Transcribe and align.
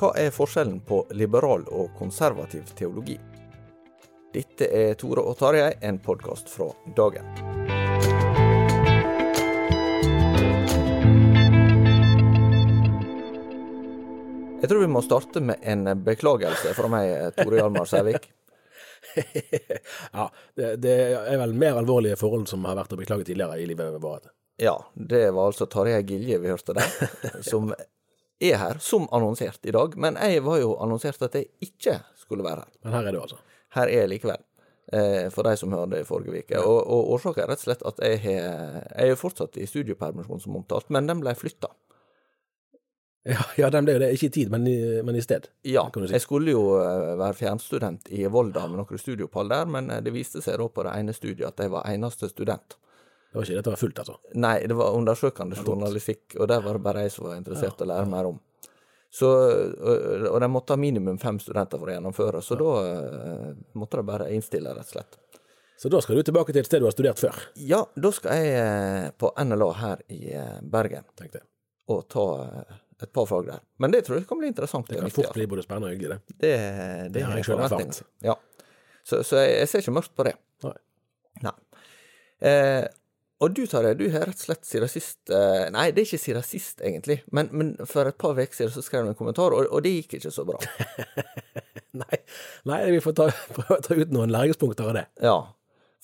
Hva 0.00 0.14
er 0.16 0.30
forskjellen 0.32 0.78
på 0.88 1.02
liberal 1.12 1.66
og 1.76 1.90
konservativ 1.98 2.70
teologi? 2.72 3.18
Dette 4.32 4.64
er 4.72 4.94
Tore 4.96 5.20
og 5.28 5.34
Tarjei, 5.36 5.74
en 5.84 5.98
podkast 6.00 6.48
fra 6.48 6.70
Dagen. 6.96 7.26
Jeg 14.62 14.72
tror 14.72 14.80
vi 14.80 14.88
må 14.88 15.04
starte 15.04 15.44
med 15.44 15.60
en 15.68 15.84
beklagelse 16.08 16.72
fra 16.80 16.88
meg, 16.96 17.36
Tore 17.36 17.60
Hjalmar 17.60 17.92
Sævik. 17.92 18.32
ja, 20.16 20.30
det, 20.56 20.74
det 20.80 20.98
er 21.20 21.44
vel 21.44 21.52
mer 21.52 21.84
alvorlige 21.84 22.16
forhold 22.16 22.48
som 22.48 22.64
har 22.64 22.80
vært 22.80 22.96
å 22.96 23.02
beklage 23.04 23.28
tidligere 23.28 23.60
i 23.60 23.68
livet 23.68 24.00
vårt. 24.00 24.32
Ja, 24.56 24.78
det 24.96 25.26
var 25.36 25.52
altså 25.52 25.68
Tarjei 25.68 26.00
Gilje 26.08 26.40
vi 26.40 26.54
hørte 26.56 26.80
der, 26.80 27.00
som 27.52 27.74
er 28.40 28.56
her, 28.60 28.78
som 28.80 29.08
annonsert 29.12 29.66
i 29.68 29.72
dag. 29.76 29.96
Men 30.00 30.16
jeg 30.16 30.42
var 30.46 30.60
jo 30.62 30.76
annonsert 30.80 31.20
at 31.26 31.34
jeg 31.36 31.50
ikke 31.60 31.98
skulle 32.20 32.44
være 32.46 32.64
her. 32.64 32.70
Men 32.84 32.92
her 32.98 33.08
er 33.10 33.12
du 33.16 33.20
altså. 33.20 33.36
Her 33.76 33.86
er 33.90 34.00
jeg 34.04 34.08
likevel. 34.14 34.40
Eh, 34.92 35.28
for 35.30 35.46
de 35.46 35.52
som 35.60 35.70
hørte 35.76 36.00
i 36.00 36.06
forrige 36.08 36.40
uke. 36.42 36.58
Og, 36.66 36.78
og 36.90 37.12
årsaken 37.14 37.44
er 37.44 37.52
rett 37.52 37.60
og 37.62 37.66
slett 37.68 37.84
at 37.86 38.00
jeg, 38.02 38.18
har- 38.24 38.88
jeg 38.96 39.12
er 39.14 39.20
fortsatt 39.20 39.56
i 39.62 39.66
studiepermisjon, 39.70 40.40
som 40.42 40.56
omtalt, 40.58 40.88
men 40.90 41.06
den 41.06 41.20
ble 41.22 41.34
flytta. 41.38 41.68
Ja, 43.28 43.42
ja 43.60 43.68
den 43.70 43.84
ble 43.84 43.94
jo 43.98 44.00
det. 44.00 44.08
Ikke 44.16 44.30
i 44.30 44.32
tid, 44.32 44.50
men 44.50 44.64
i, 44.66 44.76
men 45.04 45.14
i 45.18 45.22
sted. 45.22 45.46
Ja, 45.68 45.84
kan 45.92 46.02
du 46.02 46.08
si. 46.08 46.14
jeg 46.16 46.24
skulle 46.24 46.54
jo 46.54 46.62
eh, 46.80 47.12
være 47.20 47.36
fjernstudent 47.36 48.08
i 48.16 48.24
Volda 48.32 48.64
med 48.66 48.80
noen 48.80 48.98
studieopphold 49.02 49.52
der, 49.52 49.68
men 49.70 49.90
eh, 49.92 50.00
det 50.02 50.14
viste 50.16 50.40
seg 50.42 50.56
da 50.62 50.68
på 50.72 50.86
det 50.86 50.94
ene 50.96 51.14
studiet 51.14 51.50
at 51.52 51.60
jeg 51.66 51.72
var 51.74 51.86
eneste 51.92 52.30
student. 52.32 52.78
Det 53.30 53.38
var 53.38 53.46
ikke 53.46 53.56
dette 53.60 53.72
var 53.72 53.78
fullt, 53.78 53.98
altså. 54.02 54.16
Nei, 54.42 54.56
det 54.66 54.74
var 54.74 54.96
undersøkende 54.98 55.58
journalistikk, 55.62 56.34
og 56.40 56.48
der 56.50 56.62
var 56.64 56.74
det 56.78 56.82
bare 56.82 57.04
jeg 57.06 57.12
som 57.14 57.28
var 57.28 57.36
interessert 57.38 57.78
i 57.78 57.86
å 57.86 57.90
lære 57.92 58.08
mer 58.10 58.30
om. 58.32 58.40
Så, 59.10 59.28
og 59.30 60.26
og 60.30 60.36
de 60.42 60.48
måtte 60.50 60.74
ha 60.74 60.78
minimum 60.78 61.18
fem 61.18 61.38
studenter 61.42 61.78
for 61.78 61.90
å 61.90 61.94
gjennomføre, 61.94 62.42
så 62.46 62.58
da 62.58 62.74
eh, 62.88 63.46
måtte 63.78 63.98
de 63.98 64.06
bare 64.06 64.28
innstille, 64.34 64.74
rett 64.74 64.90
og 64.90 64.96
slett. 64.96 65.18
Så 65.80 65.88
da 65.88 66.02
skal 66.04 66.18
du 66.18 66.26
tilbake 66.26 66.52
til 66.52 66.60
et 66.60 66.68
sted 66.68 66.82
du 66.82 66.86
har 66.86 66.94
studert 66.94 67.22
før, 67.22 67.38
Ja, 67.56 67.84
da 67.94 68.10
skal 68.14 68.36
jeg 68.42 68.58
eh, 68.60 69.08
på 69.18 69.30
NLA 69.46 69.70
her 69.78 70.04
i 70.12 70.20
eh, 70.34 70.58
Bergen 70.62 71.06
tenkte 71.18 71.42
og 71.90 72.04
ta 72.10 72.26
et 73.02 73.10
par 73.12 73.26
fag 73.26 73.46
der. 73.48 73.62
Men 73.82 73.90
det 73.94 74.04
tror 74.06 74.20
jeg 74.20 74.28
kan 74.28 74.38
bli 74.38 74.50
interessant. 74.52 74.86
Det 74.90 75.00
kan 75.00 75.10
fort 75.10 75.34
bli 75.34 75.46
både 75.50 75.64
spennende 75.64 75.88
og 75.88 75.94
hyggelig, 75.96 76.18
det. 76.20 76.36
Det, 76.36 76.50
det, 76.52 77.08
Det 77.16 77.24
har 77.26 77.38
jeg 77.40 77.48
sjøl 77.48 77.62
erfart. 77.64 78.02
Ja. 78.22 78.36
Så, 79.02 79.22
så 79.26 79.40
jeg, 79.40 79.56
jeg 79.62 79.70
ser 79.72 79.82
ikke 79.82 79.96
mørkt 79.96 80.14
på 80.14 80.26
det. 80.28 80.34
Nei. 80.66 80.74
Nei. 81.48 81.54
Eh, 82.50 82.84
og 83.40 83.54
du, 83.56 83.62
Tarjei, 83.68 83.94
du 83.96 84.04
har 84.12 84.26
rett 84.28 84.36
og 84.36 84.44
slett 84.44 84.66
siden 84.68 84.90
sist 84.92 85.30
eh, 85.32 85.66
Nei, 85.72 85.86
det 85.96 86.02
er 86.02 86.08
ikke 86.10 86.20
siden 86.20 86.44
sist, 86.44 86.82
egentlig. 86.84 87.22
Men, 87.32 87.48
men 87.56 87.70
for 87.88 88.08
et 88.10 88.18
par 88.20 88.36
uker 88.36 88.52
siden 88.52 88.74
så 88.74 88.84
skrev 88.84 89.06
du 89.06 89.14
en 89.14 89.16
kommentar, 89.16 89.54
og, 89.56 89.68
og 89.72 89.84
det 89.84 89.94
gikk 89.94 90.18
ikke 90.18 90.32
så 90.34 90.44
bra. 90.48 90.60
Nei, 92.00 92.18
nei 92.70 92.76
vi 92.94 93.00
får 93.02 93.14
ta, 93.18 93.24
prøve 93.56 93.80
å 93.80 93.82
ta 93.82 93.96
ut 93.98 94.12
noen 94.14 94.30
læringspunkter 94.30 94.92
av 94.92 94.94
det. 94.94 95.06
Ja. 95.24 95.38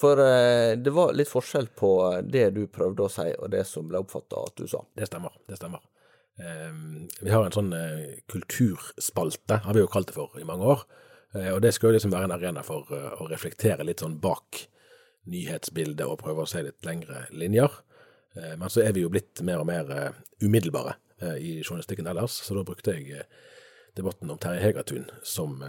For 0.01 0.19
eh, 0.19 0.73
det 0.81 0.93
var 0.97 1.13
litt 1.15 1.31
forskjell 1.31 1.69
på 1.79 1.91
det 2.27 2.49
du 2.57 2.65
prøvde 2.73 3.05
å 3.05 3.13
si, 3.13 3.29
og 3.37 3.53
det 3.53 3.63
som 3.69 3.87
ble 3.87 4.01
oppfatta 4.03 4.43
at 4.49 4.57
du 4.59 4.67
sa. 4.71 4.81
Det 4.97 5.07
stemmer. 5.07 5.37
det 5.47 5.61
stemmer. 5.61 5.85
Ehm, 6.43 7.07
vi 7.21 7.31
har 7.31 7.47
en 7.47 7.55
sånn 7.55 7.71
eh, 7.77 8.17
kulturspalte, 8.33 9.61
har 9.63 9.77
vi 9.77 9.85
jo 9.85 9.93
kalt 9.93 10.11
det 10.11 10.17
for 10.17 10.35
i 10.41 10.49
mange 10.49 10.73
år. 10.75 10.87
Og 11.37 11.59
det 11.61 11.75
skal 11.75 11.91
jo 11.91 11.99
liksom 11.99 12.15
være 12.15 12.31
en 12.31 12.33
arena 12.33 12.63
for 12.65 12.89
å 12.89 13.27
reflektere 13.29 13.85
litt 13.85 14.01
sånn 14.01 14.15
bak 14.23 14.63
nyhetsbildet 15.31 16.07
og 16.07 16.21
prøve 16.23 16.45
å 16.45 16.51
se 16.51 16.63
litt 16.67 16.87
lengre 16.87 17.25
linjer. 17.35 17.73
Eh, 18.37 18.55
men 18.61 18.71
så 18.73 18.85
er 18.85 18.95
vi 18.97 19.05
jo 19.05 19.11
blitt 19.13 19.43
mer 19.47 19.63
og 19.63 19.69
mer 19.71 19.91
eh, 19.93 20.23
umiddelbare 20.45 20.97
eh, 21.23 21.37
i 21.41 21.53
journalistikken 21.63 22.09
ellers, 22.11 22.39
så 22.45 22.57
da 22.57 22.65
brukte 22.67 22.97
jeg 22.97 23.27
debatten 23.97 24.31
om 24.31 24.41
Terje 24.41 24.61
Hegertun 24.61 25.07
som 25.25 25.63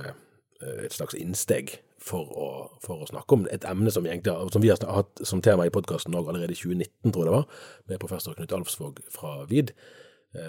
et 0.57 0.91
slags 0.91 1.15
innsteg 1.15 1.77
for 2.01 2.27
å, 2.33 2.47
for 2.83 3.05
å 3.05 3.07
snakke 3.07 3.37
om 3.37 3.45
et 3.53 3.63
emne 3.69 3.91
som, 3.93 4.03
som 4.51 4.63
vi 4.63 4.71
har 4.71 4.81
hatt 4.91 5.21
som 5.23 5.39
tema 5.45 5.67
i 5.67 5.71
podkasten 5.71 6.17
allerede 6.17 6.51
i 6.51 6.57
2019, 6.59 7.13
tror 7.13 7.21
jeg 7.21 7.29
det 7.29 7.35
var, 7.37 7.61
med 7.87 8.01
professor 8.01 8.35
Knut 8.35 8.55
Alfsvåg 8.57 8.99
fra 9.13 9.37
VID, 9.47 9.71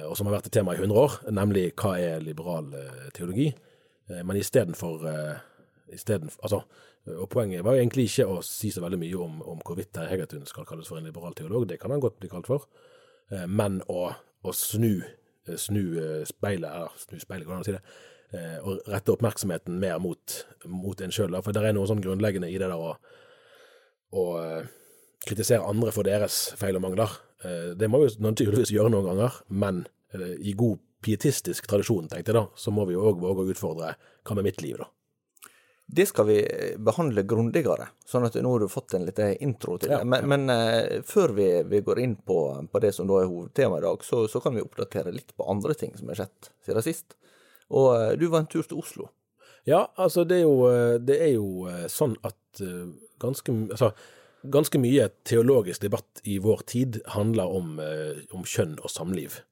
og 0.09 0.17
som 0.19 0.27
har 0.27 0.39
vært 0.39 0.49
et 0.49 0.57
tema 0.59 0.75
i 0.75 0.81
100 0.81 0.99
år, 0.99 1.21
nemlig 1.39 1.69
hva 1.79 1.93
er 2.03 2.25
liberal 2.25 2.73
teologi? 3.15 3.53
Men 4.11 4.41
istedenfor 4.41 5.07
isteden, 5.95 6.33
altså, 6.43 6.65
Og 7.17 7.29
poenget 7.31 7.65
var 7.65 7.79
egentlig 7.79 8.09
ikke 8.09 8.27
å 8.29 8.41
si 8.45 8.71
så 8.75 8.83
veldig 8.85 8.99
mye 9.01 9.21
om, 9.23 9.41
om 9.55 9.61
hvorvidt 9.65 9.93
Terje 9.95 10.13
Hegertun 10.13 10.47
skal 10.49 10.67
kalles 10.69 10.89
for 10.91 11.01
en 11.01 11.07
liberal 11.09 11.37
teolog, 11.37 11.67
det 11.69 11.79
kan 11.81 11.93
han 11.95 12.03
godt 12.03 12.19
bli 12.21 12.31
kalt 12.33 12.49
for, 12.51 12.67
eh, 13.33 13.47
men 13.47 13.81
å, 13.93 14.09
å 14.13 14.55
snu, 14.55 14.97
eh, 15.47 15.57
snu 15.57 15.83
eh, 16.01 16.25
speilet, 16.29 16.69
eller 16.69 16.97
snu 17.01 17.21
speilet, 17.23 17.47
går 17.47 17.55
det 17.55 17.59
an 17.59 17.67
å 17.67 17.69
si 17.69 17.77
det, 17.79 17.85
og 18.61 18.91
rette 18.93 19.15
oppmerksomheten 19.15 19.79
mer 19.81 19.97
mot, 20.05 20.35
mot 20.69 21.01
en 21.01 21.15
sjøl. 21.15 21.39
For 21.41 21.57
det 21.57 21.63
er 21.65 21.73
noe 21.73 21.89
sånn 21.89 22.03
grunnleggende 22.05 22.51
i 22.53 22.59
det 22.61 22.67
der 22.69 22.77
å, 22.77 22.91
å 24.13 24.25
kritisere 25.25 25.65
andre 25.65 25.95
for 25.97 26.05
deres 26.05 26.51
feil 26.61 26.77
og 26.77 26.85
mangler. 26.85 27.15
Det 27.81 27.89
må 27.89 28.03
vi 28.03 28.11
naturligvis 28.21 28.75
gjøre 28.75 28.93
noen 28.93 29.09
ganger, 29.09 29.41
men 29.49 29.81
i 30.45 30.53
god 30.61 30.77
pietistisk 31.01 31.71
tradisjon, 31.73 32.13
tenkte 32.13 32.35
jeg 32.35 32.37
da, 32.37 32.45
så 32.53 32.69
må 32.77 32.85
vi 32.85 32.99
jo 32.99 33.09
òg 33.09 33.25
våge 33.25 33.47
å 33.47 33.57
utfordre 33.57 33.95
hva 33.97 34.37
med 34.37 34.51
mitt 34.51 34.61
liv, 34.61 34.77
da. 34.83 34.91
Det 35.91 36.05
skal 36.07 36.27
vi 36.29 36.37
eh, 36.45 36.75
behandle 36.85 37.23
grundigere, 37.25 37.87
sånn 38.05 38.27
at 38.27 38.35
nå 38.37 38.51
har 38.53 38.61
du 38.61 38.69
fått 38.69 38.93
en 38.99 39.07
liten 39.09 39.33
intro 39.41 39.79
til 39.81 39.95
det. 39.95 40.03
Men, 40.05 40.27
men 40.29 40.53
eh, 40.53 40.99
før 41.09 41.33
vi, 41.39 41.47
vi 41.65 41.81
går 41.85 42.03
inn 42.03 42.19
på, 42.29 42.43
på 42.69 42.83
det 42.85 42.91
som 42.93 43.09
da 43.09 43.23
er 43.23 43.31
hovedtemaet 43.31 43.81
i 43.81 43.87
dag, 43.87 44.05
så, 44.05 44.27
så 44.29 44.43
kan 44.45 44.59
vi 44.59 44.65
oppdatere 44.65 45.15
litt 45.15 45.33
på 45.33 45.49
andre 45.49 45.73
ting 45.79 45.97
som 45.97 46.13
har 46.13 46.21
skjedd 46.21 46.51
siden 46.69 46.85
sist. 46.85 47.17
Og 47.73 47.89
eh, 47.95 48.13
du 48.21 48.27
var 48.29 48.45
en 48.45 48.51
tur 48.53 48.69
til 48.69 48.83
Oslo. 48.83 49.09
Ja, 49.69 49.87
altså 49.97 50.27
det 50.29 50.43
er 50.43 50.45
jo, 50.45 50.69
det 51.05 51.19
er 51.25 51.33
jo 51.35 51.69
sånn 51.93 52.15
at 52.25 52.61
ganske, 53.21 53.53
altså, 53.75 53.91
ganske 54.49 54.81
mye 54.81 55.11
teologisk 55.29 55.83
debatt 55.85 56.23
i 56.25 56.39
vår 56.41 56.63
tid 56.69 57.01
handler 57.13 57.53
om, 57.53 57.75
om 58.33 58.47
kjønn 58.49 58.79
og 58.81 58.89
samliv. 58.93 59.43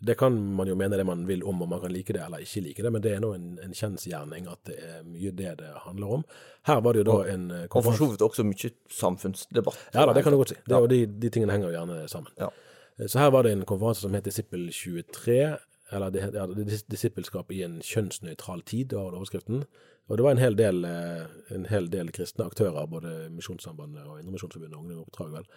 Det 0.00 0.14
kan 0.18 0.34
man 0.54 0.68
jo 0.70 0.76
mene 0.78 0.96
det 0.96 1.04
man 1.06 1.24
vil 1.26 1.42
om, 1.42 1.62
om 1.62 1.68
man 1.68 1.80
kan 1.82 1.90
like 1.90 2.12
det 2.14 2.20
eller 2.22 2.38
ikke 2.44 2.60
like 2.62 2.82
det, 2.82 2.92
men 2.94 3.02
det 3.02 3.12
er 3.16 3.22
nå 3.24 3.32
en, 3.34 3.58
en 3.64 3.72
kjensgjerning 3.74 4.46
at 4.46 4.60
det 4.68 4.76
er 4.78 5.00
mye 5.02 5.32
det 5.34 5.56
det 5.58 5.70
handler 5.84 6.12
om. 6.20 6.24
Her 6.70 6.80
var 6.84 6.94
det 6.94 7.02
jo 7.02 7.08
da 7.08 7.16
en 7.32 7.48
konferanse 7.48 7.74
Og 7.80 7.84
for 7.84 7.98
så 7.98 8.10
vidt 8.12 8.22
også 8.22 8.44
mye 8.46 8.70
samfunnsdebatt. 8.94 9.80
Ja 9.94 10.04
da, 10.06 10.14
det 10.14 10.22
kan 10.22 10.32
du 10.32 10.38
godt 10.38 10.52
si. 10.54 10.58
Det, 10.68 10.76
og 10.78 10.86
de, 10.92 11.00
de 11.06 11.30
tingene 11.34 11.56
henger 11.56 11.72
jo 11.72 11.76
gjerne 11.80 12.08
sammen. 12.12 12.30
Ja. 12.38 12.50
Eh, 12.98 13.06
Så 13.10 13.18
her 13.18 13.32
var 13.34 13.42
det 13.42 13.52
en 13.56 13.64
konferanse 13.66 14.06
som 14.06 14.14
het 14.14 14.24
Disippel 14.28 14.68
23, 14.70 15.56
eller 15.90 16.10
det, 16.14 16.22
ja, 16.34 16.46
disippelskap 16.92 17.50
i 17.56 17.62
en 17.64 17.80
kjønnsnøytral 17.82 18.62
tid, 18.68 18.92
var 18.92 19.16
overskriften. 19.16 19.64
Og 20.08 20.16
det 20.16 20.24
var 20.24 20.30
en 20.36 20.42
hel 20.42 20.54
del, 20.56 20.84
eh, 20.84 21.26
en 21.56 21.66
hel 21.68 21.88
del 21.90 22.12
kristne 22.12 22.46
aktører, 22.46 22.86
både 22.86 23.28
Misjonssambandet 23.34 24.06
og 24.06 24.20
Indremisjonsforbundet 24.20 24.76
og 24.78 24.86
Ungdom 24.86 25.34
vel, 25.34 25.48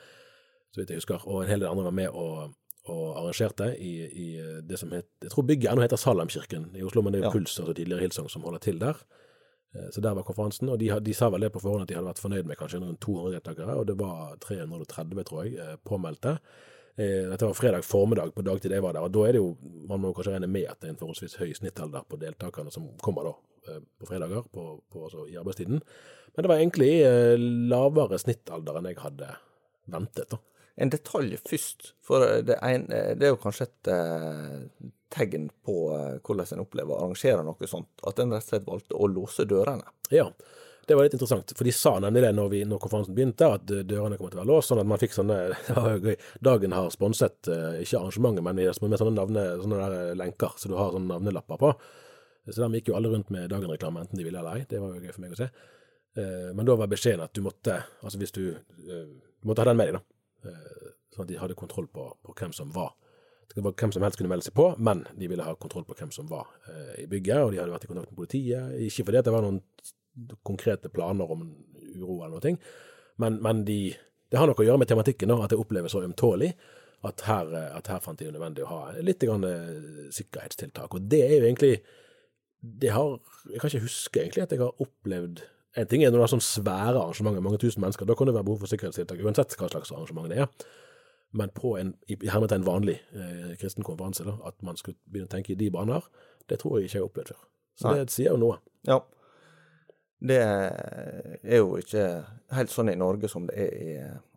så 0.71 0.81
vidt 0.81 0.89
jeg 0.89 1.03
husker. 1.03 1.27
Og 1.27 1.43
en 1.43 1.49
hel 1.51 1.59
del 1.61 1.69
andre 1.69 1.83
var 1.83 1.95
med 1.95 2.09
og, 2.09 2.55
og 2.89 3.17
arrangerte 3.19 3.75
i, 3.77 3.91
i 4.09 4.27
det 4.65 4.79
som 4.79 4.89
het 4.91 5.05
Jeg 5.21 5.29
tror 5.31 5.43
bygget 5.45 5.71
ennå 5.71 5.81
heter 5.83 5.97
Salamkirken 6.01 6.71
i 6.75 6.81
Oslo, 6.83 7.01
men 7.05 7.13
det 7.13 7.21
er 7.21 7.25
Ja. 7.27 7.31
Puls, 7.31 7.59
altså 7.59 7.73
tidligere 7.77 8.01
Hilsang 8.01 8.29
som 8.29 8.41
holder 8.41 8.59
til 8.59 8.79
der. 8.79 8.97
Eh, 9.75 9.89
Så 9.91 10.01
der 10.01 10.13
var 10.13 10.23
konferansen, 10.23 10.69
og 10.69 10.79
de, 10.79 10.89
de 10.99 11.13
sa 11.13 11.29
vel 11.29 11.41
det 11.41 11.51
på 11.53 11.59
forhånd 11.61 11.83
at 11.83 11.87
de 11.89 11.95
hadde 11.95 12.07
vært 12.09 12.19
fornøyd 12.19 12.45
med 12.49 12.57
kanskje 12.57 12.79
rundt 12.81 12.99
200 13.01 13.31
deltakere, 13.37 13.75
og 13.77 13.85
det 13.87 13.97
var 13.99 14.35
330, 14.41 15.23
tror 15.23 15.43
jeg, 15.45 15.53
eh, 15.59 15.75
påmeldte. 15.85 16.37
Eh, 16.97 17.29
Dette 17.29 17.45
var 17.45 17.53
fredag 17.53 17.83
formiddag 17.85 18.33
på 18.35 18.43
dagtid 18.43 18.71
jeg 18.71 18.81
var 18.83 18.93
der, 18.93 19.01
og 19.05 19.11
da 19.13 19.19
er 19.27 19.31
det 19.31 19.39
jo, 19.43 19.57
man 19.87 20.01
må 20.01 20.13
kanskje 20.13 20.33
regne 20.33 20.47
med 20.49 20.65
at 20.67 20.79
det 20.81 20.89
er 20.89 20.93
en 20.95 20.99
forholdsvis 20.99 21.37
høy 21.39 21.53
snittalder 21.53 22.03
på 22.09 22.17
deltakerne 22.19 22.71
som 22.73 22.89
kommer 23.01 23.23
da 23.29 23.33
eh, 23.71 23.79
på 23.99 24.07
fredager 24.09 24.43
på, 24.51 24.81
på, 24.91 25.03
altså 25.05 25.27
i 25.29 25.37
arbeidstiden. 25.37 25.79
Men 26.35 26.43
det 26.43 26.49
var 26.49 26.57
egentlig 26.59 26.91
eh, 27.05 27.37
lavere 27.71 28.17
snittalder 28.19 28.77
enn 28.81 28.89
jeg 28.89 28.97
hadde 29.05 29.29
ventet. 29.87 30.29
da. 30.31 30.37
En 30.79 30.91
detalj 30.91 31.35
først, 31.49 31.93
for 32.05 32.23
det, 32.47 32.57
en, 32.63 32.87
det 32.87 33.27
er 33.27 33.33
jo 33.33 33.39
kanskje 33.41 33.67
et 33.67 33.89
eh, 33.91 34.89
tegn 35.11 35.49
på 35.65 35.77
eh, 35.95 36.17
hvordan 36.23 36.55
en 36.55 36.63
opplever 36.63 36.95
å 36.95 37.05
arrangere 37.05 37.43
noe 37.45 37.69
sånt, 37.69 37.91
at 38.07 38.19
en 38.21 38.33
rett 38.33 38.45
og 38.45 38.53
slett 38.53 38.67
valgte 38.67 38.97
å 38.97 39.09
låse 39.11 39.45
dørene. 39.49 39.87
Ja, 40.13 40.29
det 40.87 40.97
var 40.97 41.05
litt 41.05 41.15
interessant, 41.15 41.51
for 41.55 41.67
de 41.67 41.73
sa 41.75 41.93
nemlig 42.03 42.23
det 42.25 42.31
når, 42.37 42.51
vi, 42.53 42.61
når 42.67 42.81
konferansen 42.83 43.17
begynte, 43.17 43.49
at 43.57 43.67
dørene 43.67 44.17
kommer 44.19 44.33
til 44.33 44.39
å 44.39 44.43
være 44.43 44.51
låst, 44.51 44.71
sånn 44.71 44.81
at 44.81 44.89
man 44.89 45.01
fikk 45.01 45.17
sånne. 45.17 45.39
Dagen 46.47 46.77
har 46.77 46.87
sponset, 46.93 47.51
eh, 47.51 47.81
ikke 47.83 47.99
arrangementet, 47.99 48.47
men 48.47 48.61
med 48.61 49.01
sånne, 49.03 49.17
navne, 49.19 49.45
sånne 49.61 50.15
lenker, 50.19 50.55
så 50.57 50.71
du 50.71 50.77
har 50.79 50.95
sånne 50.95 51.11
navnelapper 51.11 51.61
på. 51.61 51.75
Så 52.49 52.57
dermed 52.57 52.79
gikk 52.79 52.89
jo 52.89 52.97
alle 52.97 53.11
rundt 53.11 53.29
med 53.29 53.51
Dagen-reklame, 53.51 54.01
enten 54.01 54.17
de 54.17 54.25
ville 54.25 54.39
eller 54.39 54.57
ei. 54.57 54.65
Det 54.69 54.79
var 54.81 54.95
jo 54.95 55.03
gøy 55.03 55.13
for 55.13 55.21
meg 55.21 55.35
å 55.35 55.43
se. 55.43 55.51
Men 56.57 56.65
da 56.67 56.73
var 56.75 56.89
beskjeden 56.91 57.21
at 57.23 57.35
du 57.37 57.43
måtte, 57.45 57.75
altså 58.01 58.17
hvis 58.19 58.33
du, 58.35 58.41
du 58.81 59.45
måtte 59.47 59.61
ha 59.61 59.69
den 59.69 59.77
med 59.77 59.91
deg, 59.91 59.99
da. 59.99 60.20
Eh, 60.45 60.89
Sånn 61.11 61.25
at 61.25 61.31
de 61.31 61.39
hadde 61.41 61.57
kontroll 61.59 61.89
på, 61.91 62.05
på 62.23 62.33
hvem 62.39 62.53
som 62.55 62.69
var. 62.71 62.93
Det 63.51 63.63
var 63.65 63.73
hvem 63.75 63.91
som 63.91 64.03
helst 64.05 64.19
kunne 64.19 64.31
melde 64.31 64.45
seg 64.47 64.55
på, 64.55 64.69
men 64.79 65.03
de 65.19 65.27
ville 65.27 65.43
ha 65.43 65.57
kontroll 65.59 65.83
på 65.83 65.97
hvem 65.99 66.13
som 66.15 66.29
var 66.29 66.47
eh, 66.71 67.01
i 67.03 67.07
bygget, 67.11 67.41
og 67.43 67.51
de 67.51 67.59
hadde 67.59 67.73
vært 67.73 67.83
i 67.83 67.89
kontakt 67.89 68.13
med 68.13 68.19
politiet. 68.21 68.77
Ikke 68.85 69.03
fordi 69.09 69.23
det 69.27 69.33
var 69.35 69.43
noen 69.43 69.59
konkrete 70.47 70.91
planer 70.91 71.33
om 71.35 71.43
uro 71.97 72.21
eller 72.21 72.37
noe, 72.37 72.53
men, 73.19 73.41
men 73.43 73.65
de, 73.67 73.91
det 74.31 74.39
har 74.39 74.47
noe 74.47 74.63
å 74.63 74.67
gjøre 74.69 74.79
med 74.79 74.91
tematikken, 74.91 75.33
da, 75.33 75.41
at 75.43 75.51
det 75.51 75.59
oppleves 75.59 75.91
så 75.91 76.05
ømtålig. 76.07 76.53
At 77.07 77.25
her, 77.27 77.51
eh, 77.59 77.69
at 77.75 77.91
her 77.91 77.99
fant 78.05 78.21
de 78.21 78.29
det 78.29 78.35
nødvendig 78.37 78.63
å 78.63 78.71
ha 78.71 78.81
litt 79.03 79.27
grann, 79.27 79.43
sikkerhetstiltak. 80.15 80.95
Og 80.95 81.11
det 81.11 81.25
er 81.27 81.35
jo 81.41 81.49
egentlig 81.49 81.75
det 82.61 82.91
har, 82.93 83.17
Jeg 83.49 83.59
kan 83.59 83.71
ikke 83.71 83.87
huske 83.87 84.19
egentlig 84.21 84.43
at 84.43 84.51
jeg 84.53 84.61
har 84.61 84.83
opplevd 84.85 85.41
En 85.79 85.87
ting 85.87 86.03
er 86.03 86.11
når 86.11 86.19
det 86.19 86.25
er 86.25 86.33
sånn 86.33 86.43
svære 86.43 86.99
arrangementer, 86.99 87.43
mange 87.43 87.59
tusen 87.61 87.83
mennesker. 87.83 88.07
Da 88.07 88.15
kan 88.17 88.27
det 88.27 88.35
være 88.35 88.47
behov 88.47 88.63
for 88.63 88.71
sikkerhetstiltak 88.71 89.21
uansett 89.23 89.55
hva 89.59 89.69
slags 89.71 89.93
arrangement 89.95 90.27
det 90.31 90.41
er. 90.43 90.49
Men 91.31 91.53
på 91.55 91.77
en 91.79 91.93
i 92.11 92.17
hermetegn 92.27 92.65
vanlig 92.67 92.97
eh, 93.15 93.53
kristen 93.59 93.85
konferanse, 93.87 94.25
da, 94.27 94.35
at 94.49 94.57
man 94.67 94.75
skulle 94.79 94.99
begynne 95.07 95.29
å 95.29 95.31
tenke 95.31 95.53
i 95.53 95.59
de 95.59 95.69
baner, 95.71 96.03
det 96.51 96.59
tror 96.59 96.79
jeg 96.79 96.89
ikke 96.89 96.97
jeg 96.97 97.03
har 97.03 97.07
opplevd 97.07 97.31
før. 97.31 97.45
Så 97.79 97.87
Nei. 97.87 97.93
det 98.01 98.11
sier 98.11 98.33
jo 98.33 98.41
noe. 98.41 98.57
Ja. 98.87 98.99
Det 100.21 100.41
er 100.41 101.61
jo 101.63 101.77
ikke 101.79 102.03
helt 102.53 102.73
sånn 102.73 102.91
i 102.91 102.97
Norge 102.99 103.29
som 103.31 103.47
det 103.47 103.55
er 103.63 103.71
i 103.71 103.93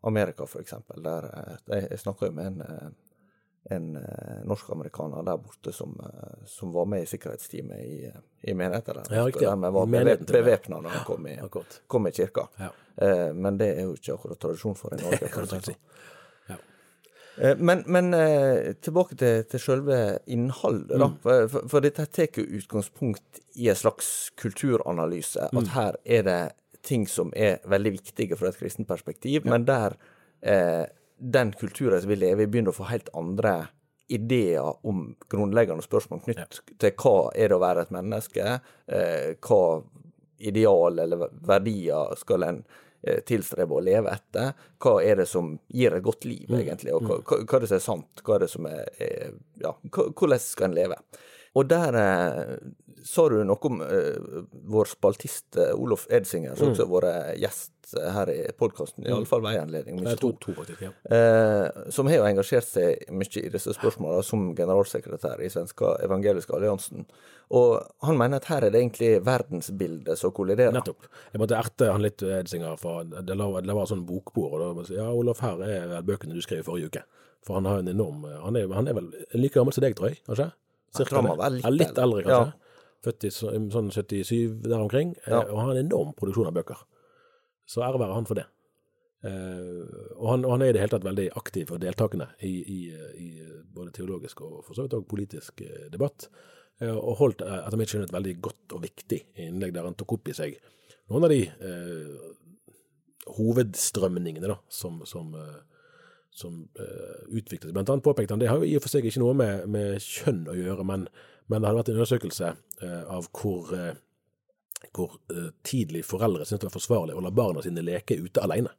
Amerika, 0.06 0.46
eksempel. 0.60 1.02
Der 1.04 1.26
eh, 1.32 1.56
jeg 1.74 1.90
jeg 1.90 2.04
snakka 2.04 2.30
jo 2.30 2.36
med 2.38 2.52
en, 2.52 2.62
eh, 2.62 2.94
en 3.70 3.96
eh, 3.96 4.02
norsk-amerikaner 4.44 5.22
der 5.22 5.36
borte 5.36 5.72
som, 5.72 6.00
eh, 6.04 6.46
som 6.46 6.72
var 6.72 6.84
med 6.84 7.02
i 7.02 7.06
sikkerhetsteamet 7.06 7.78
i, 7.80 8.12
i 8.40 8.54
menigheten. 8.54 8.94
Der, 8.94 9.16
Ja, 9.16 9.26
riktig. 9.26 9.46
Dermed 9.46 9.72
var 9.72 9.86
bevæpna 10.26 10.80
når 10.80 10.90
han 10.90 11.04
kom 11.04 11.26
i, 11.26 11.38
kom 11.86 12.06
i 12.06 12.12
kirka. 12.12 12.48
Ja. 12.56 12.70
Eh, 12.96 13.34
men 13.34 13.58
det 13.58 13.70
er 13.78 13.86
jo 13.88 13.94
ikke 13.96 14.18
akkurat 14.18 14.40
tradisjon 14.40 14.76
for 14.76 14.94
i 14.94 15.00
Norge. 15.00 15.28
Kan 15.34 15.48
for 15.48 15.64
si. 15.64 15.76
Ja. 16.48 16.58
Eh, 17.38 17.56
Men, 17.58 17.84
men 17.86 18.14
eh, 18.14 18.74
tilbake 18.74 19.16
til, 19.16 19.44
til 19.44 19.60
selve 19.60 20.18
innholdet, 20.26 20.98
da. 21.00 21.08
For, 21.22 21.64
for, 21.68 21.80
dette 21.80 22.06
tar 22.06 22.28
jo 22.36 22.44
utgangspunkt 22.60 23.40
i 23.54 23.70
en 23.72 23.80
slags 23.80 24.30
kulturanalyse. 24.36 25.48
At 25.52 25.72
her 25.72 25.96
er 26.04 26.28
det 26.28 26.42
ting 26.84 27.08
som 27.08 27.32
er 27.36 27.64
veldig 27.64 27.94
viktige 27.96 28.36
fra 28.36 28.52
et 28.52 28.60
kristent 28.60 28.88
perspektiv, 28.88 29.48
men 29.48 29.64
der 29.64 29.96
eh, 30.44 30.84
den 31.18 31.52
kulturen 31.52 32.00
som 32.00 32.10
vi 32.10 32.16
lever 32.16 32.44
i, 32.44 32.50
begynner 32.50 32.74
å 32.74 32.78
få 32.78 32.88
helt 32.90 33.10
andre 33.16 33.54
ideer 34.08 34.86
om 34.86 35.14
grunnleggende 35.32 35.84
spørsmål 35.84 36.20
knytt 36.26 36.60
til 36.80 36.96
hva 37.00 37.18
er 37.32 37.50
det 37.50 37.56
å 37.56 37.62
være 37.62 37.84
et 37.86 37.92
menneske, 37.94 38.56
eh, 38.86 39.36
hva 39.40 39.60
ideal 40.44 40.98
eller 40.98 41.28
verdier 41.46 42.12
skal 42.20 42.44
en 42.44 42.60
eh, 43.02 43.22
tilstrebe 43.26 43.78
å 43.78 43.84
leve 43.84 44.12
etter. 44.12 44.52
Hva 44.82 44.98
er 45.04 45.22
det 45.22 45.28
som 45.30 45.54
gir 45.72 45.96
et 45.96 46.04
godt 46.04 46.26
liv, 46.28 46.50
egentlig, 46.52 46.92
og 46.94 47.08
hva, 47.08 47.20
hva 47.22 47.40
hva 47.44 47.58
er 47.58 47.64
det 47.64 47.70
som 47.70 47.78
er 47.78 47.86
sant? 47.86 48.24
Hva 48.24 48.36
er 48.36 48.44
det 48.44 48.50
som 48.52 48.68
er, 48.68 48.90
er 48.98 49.38
Ja, 49.62 49.72
hvordan 49.94 50.42
skal 50.42 50.68
en 50.68 50.76
leve? 50.76 51.00
Og 51.54 51.68
der 51.70 51.96
eh, 52.00 52.56
sa 53.04 53.26
du 53.28 53.36
noe 53.44 53.68
om 53.68 53.82
uh, 53.84 54.42
vår 54.72 54.88
spaltist 54.94 55.58
uh, 55.60 55.74
Olof 55.76 56.06
Edsinger, 56.12 56.56
som 56.56 56.72
også 56.72 56.86
har 56.86 56.92
vært 56.94 57.40
gjest 57.42 57.92
eh, 57.98 58.08
her 58.16 58.30
i 58.32 58.38
podkasten, 58.56 59.04
iallfall 59.04 59.42
ved 59.44 59.58
én 59.58 59.66
anledning. 59.66 59.98
om 60.00 60.08
ikke 60.08 60.30
to. 60.40 60.54
ja. 60.80 60.90
uh, 61.12 61.90
som 61.92 62.08
har 62.08 62.22
jo 62.22 62.26
engasjert 62.30 62.68
seg 62.70 63.04
mye 63.12 63.42
i 63.42 63.52
disse 63.52 63.76
spørsmålene 63.76 64.24
som 64.24 64.46
generalsekretær 64.56 65.44
i 65.44 65.52
Svenska 65.52 65.98
evangeliske 66.06 66.56
alliansen. 66.56 67.04
Og 67.54 67.76
han 68.08 68.16
mener 68.18 68.40
at 68.40 68.48
her 68.48 68.64
er 68.64 68.72
det 68.72 68.80
egentlig 68.80 69.12
verdensbildet 69.26 70.18
som 70.18 70.32
kolliderer. 70.32 70.72
Nettopp. 70.72 71.04
Jeg 71.34 71.44
måtte 71.44 71.60
erte 71.60 71.92
han 71.92 72.02
litt, 72.02 72.24
Edsinger, 72.24 72.80
for 72.80 73.04
det 73.04 73.36
var 73.36 73.90
sånn 73.90 74.06
bokbord. 74.08 74.56
Og 74.64 74.80
da 74.80 74.88
si 74.88 74.96
ja, 74.96 75.10
Olof, 75.12 75.44
her 75.44 75.60
er 75.68 75.94
bøkene 76.08 76.32
du 76.32 76.40
skrev 76.44 76.64
i 76.64 76.66
forrige 76.66 76.88
uke. 76.88 77.04
For 77.44 77.60
han 77.60 77.68
har 77.68 77.82
en 77.82 77.90
enorm 77.92 78.22
Han 78.24 78.56
er, 78.56 78.70
han 78.72 78.88
er 78.88 78.96
vel 78.96 79.10
like 79.36 79.52
gammel 79.58 79.76
som 79.76 79.84
deg, 79.84 79.92
tror 79.98 80.14
jeg, 80.14 80.22
kanskje? 80.24 80.54
Cirka 80.96 81.18
Han 81.18 81.26
må 81.28 81.34
litt 81.36 81.66
ja, 81.66 81.72
litt 81.74 81.98
eldre. 82.00 82.22
kanskje. 82.24 82.63
Født 83.04 83.26
i 83.28 83.30
sånn 83.34 83.90
77 83.92 84.62
der 84.64 84.80
omkring. 84.80 85.14
eh, 85.26 85.30
Ja. 85.34 85.42
Og 85.44 85.58
har 85.60 85.74
en 85.74 85.84
enorm 85.86 86.14
produksjon 86.16 86.48
av 86.48 86.54
bøker. 86.56 86.80
Så 87.68 87.82
ære 87.84 88.00
være 88.00 88.14
han 88.16 88.26
for 88.28 88.34
det. 88.40 88.46
Eh, 89.24 89.84
og, 90.18 90.26
han, 90.30 90.44
og 90.44 90.50
han 90.52 90.62
er 90.62 90.72
i 90.72 90.72
det 90.76 90.82
hele 90.82 90.92
tatt 90.92 91.04
veldig 91.06 91.30
aktiv 91.40 91.70
og 91.72 91.80
deltakende 91.80 92.26
i, 92.44 92.50
i, 92.60 92.80
i 93.16 93.28
både 93.72 93.92
teologisk 93.96 94.42
og 94.44 94.58
for 94.66 94.76
så 94.76 94.84
vidt 94.84 94.96
også 94.98 95.08
politisk 95.08 95.62
eh, 95.64 95.86
debatt. 95.92 96.26
Eh, 96.82 96.92
og 96.92 97.16
holdt 97.22 97.40
etter 97.46 97.78
mitt 97.80 97.88
skjønn 97.92 98.04
et 98.04 98.12
veldig 98.12 98.34
godt 98.44 98.74
og 98.76 98.82
viktig 98.84 99.20
innlegg 99.46 99.72
der 99.76 99.86
han 99.88 99.96
tok 99.96 100.12
opp 100.18 100.28
i 100.28 100.36
seg 100.36 100.58
noen 101.08 101.24
av 101.24 101.32
de 101.32 101.40
eh, 101.44 102.18
hovedstrømningene 103.38 104.48
da, 104.50 104.58
som, 104.68 105.00
som, 105.08 105.32
som 106.34 106.58
utviklet 107.32 107.68
seg. 107.70 107.74
Blant 107.76 107.90
annet 107.92 108.04
påpekte 108.04 108.34
han 108.36 108.42
det 108.42 108.50
har 108.50 108.60
jo 108.60 108.68
i 108.68 108.76
og 108.76 108.84
for 108.84 108.92
seg 108.92 109.06
ikke 109.08 109.22
noe 109.22 109.36
med, 109.38 109.64
med 109.72 109.96
kjønn 110.04 110.42
å 110.52 110.56
gjøre, 110.58 110.84
men, 110.88 111.06
men 111.46 111.60
det 111.60 111.68
hadde 111.68 111.80
vært 111.80 111.90
en 111.92 111.98
undersøkelse 111.98 112.50
eh, 112.82 113.02
av 113.12 113.28
hvor, 113.36 113.72
eh, 113.76 113.96
hvor 114.96 115.18
eh, 115.32 115.50
tidlig 115.66 116.04
foreldre 116.08 116.46
syntes 116.46 116.62
det 116.62 116.70
var 116.70 116.76
forsvarlig 116.78 117.16
å 117.16 117.24
la 117.24 117.32
barna 117.34 117.64
sine 117.64 117.84
leke 117.84 118.18
ute 118.20 118.44
alene. 118.44 118.72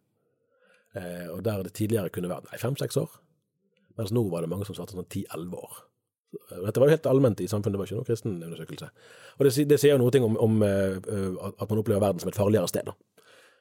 Og 0.96 1.42
der 1.44 1.60
det 1.66 1.74
tidligere 1.76 2.08
kunne 2.16 2.30
vært 2.32 2.46
nei, 2.48 2.56
fem-seks 2.56 2.96
år, 3.02 3.18
mens 4.00 4.14
nå 4.16 4.22
var 4.32 4.46
det 4.46 4.48
mange 4.48 4.64
som 4.64 4.78
svarte 4.78 4.96
sånn 4.96 5.10
ti-elleve 5.12 5.60
år. 5.60 5.82
Dette 6.54 6.80
var 6.80 6.88
jo 6.88 6.94
helt 6.94 7.10
allment 7.12 7.42
i 7.44 7.50
samfunnet, 7.52 7.76
det 7.76 7.82
var 7.82 7.90
ikke 7.90 7.98
noen 7.98 8.08
kristen 8.08 8.38
undersøkelse. 8.38 8.88
Og 9.36 9.44
det, 9.44 9.52
det 9.68 9.80
sier 9.82 9.98
jo 9.98 10.00
noe 10.00 10.22
om, 10.24 10.38
om 10.40 10.64
at 10.64 11.66
man 11.68 11.82
opplever 11.82 12.00
verden 12.00 12.24
som 12.24 12.32
et 12.32 12.40
farligere 12.40 12.72
sted. 12.72 12.88
da. 12.88 12.96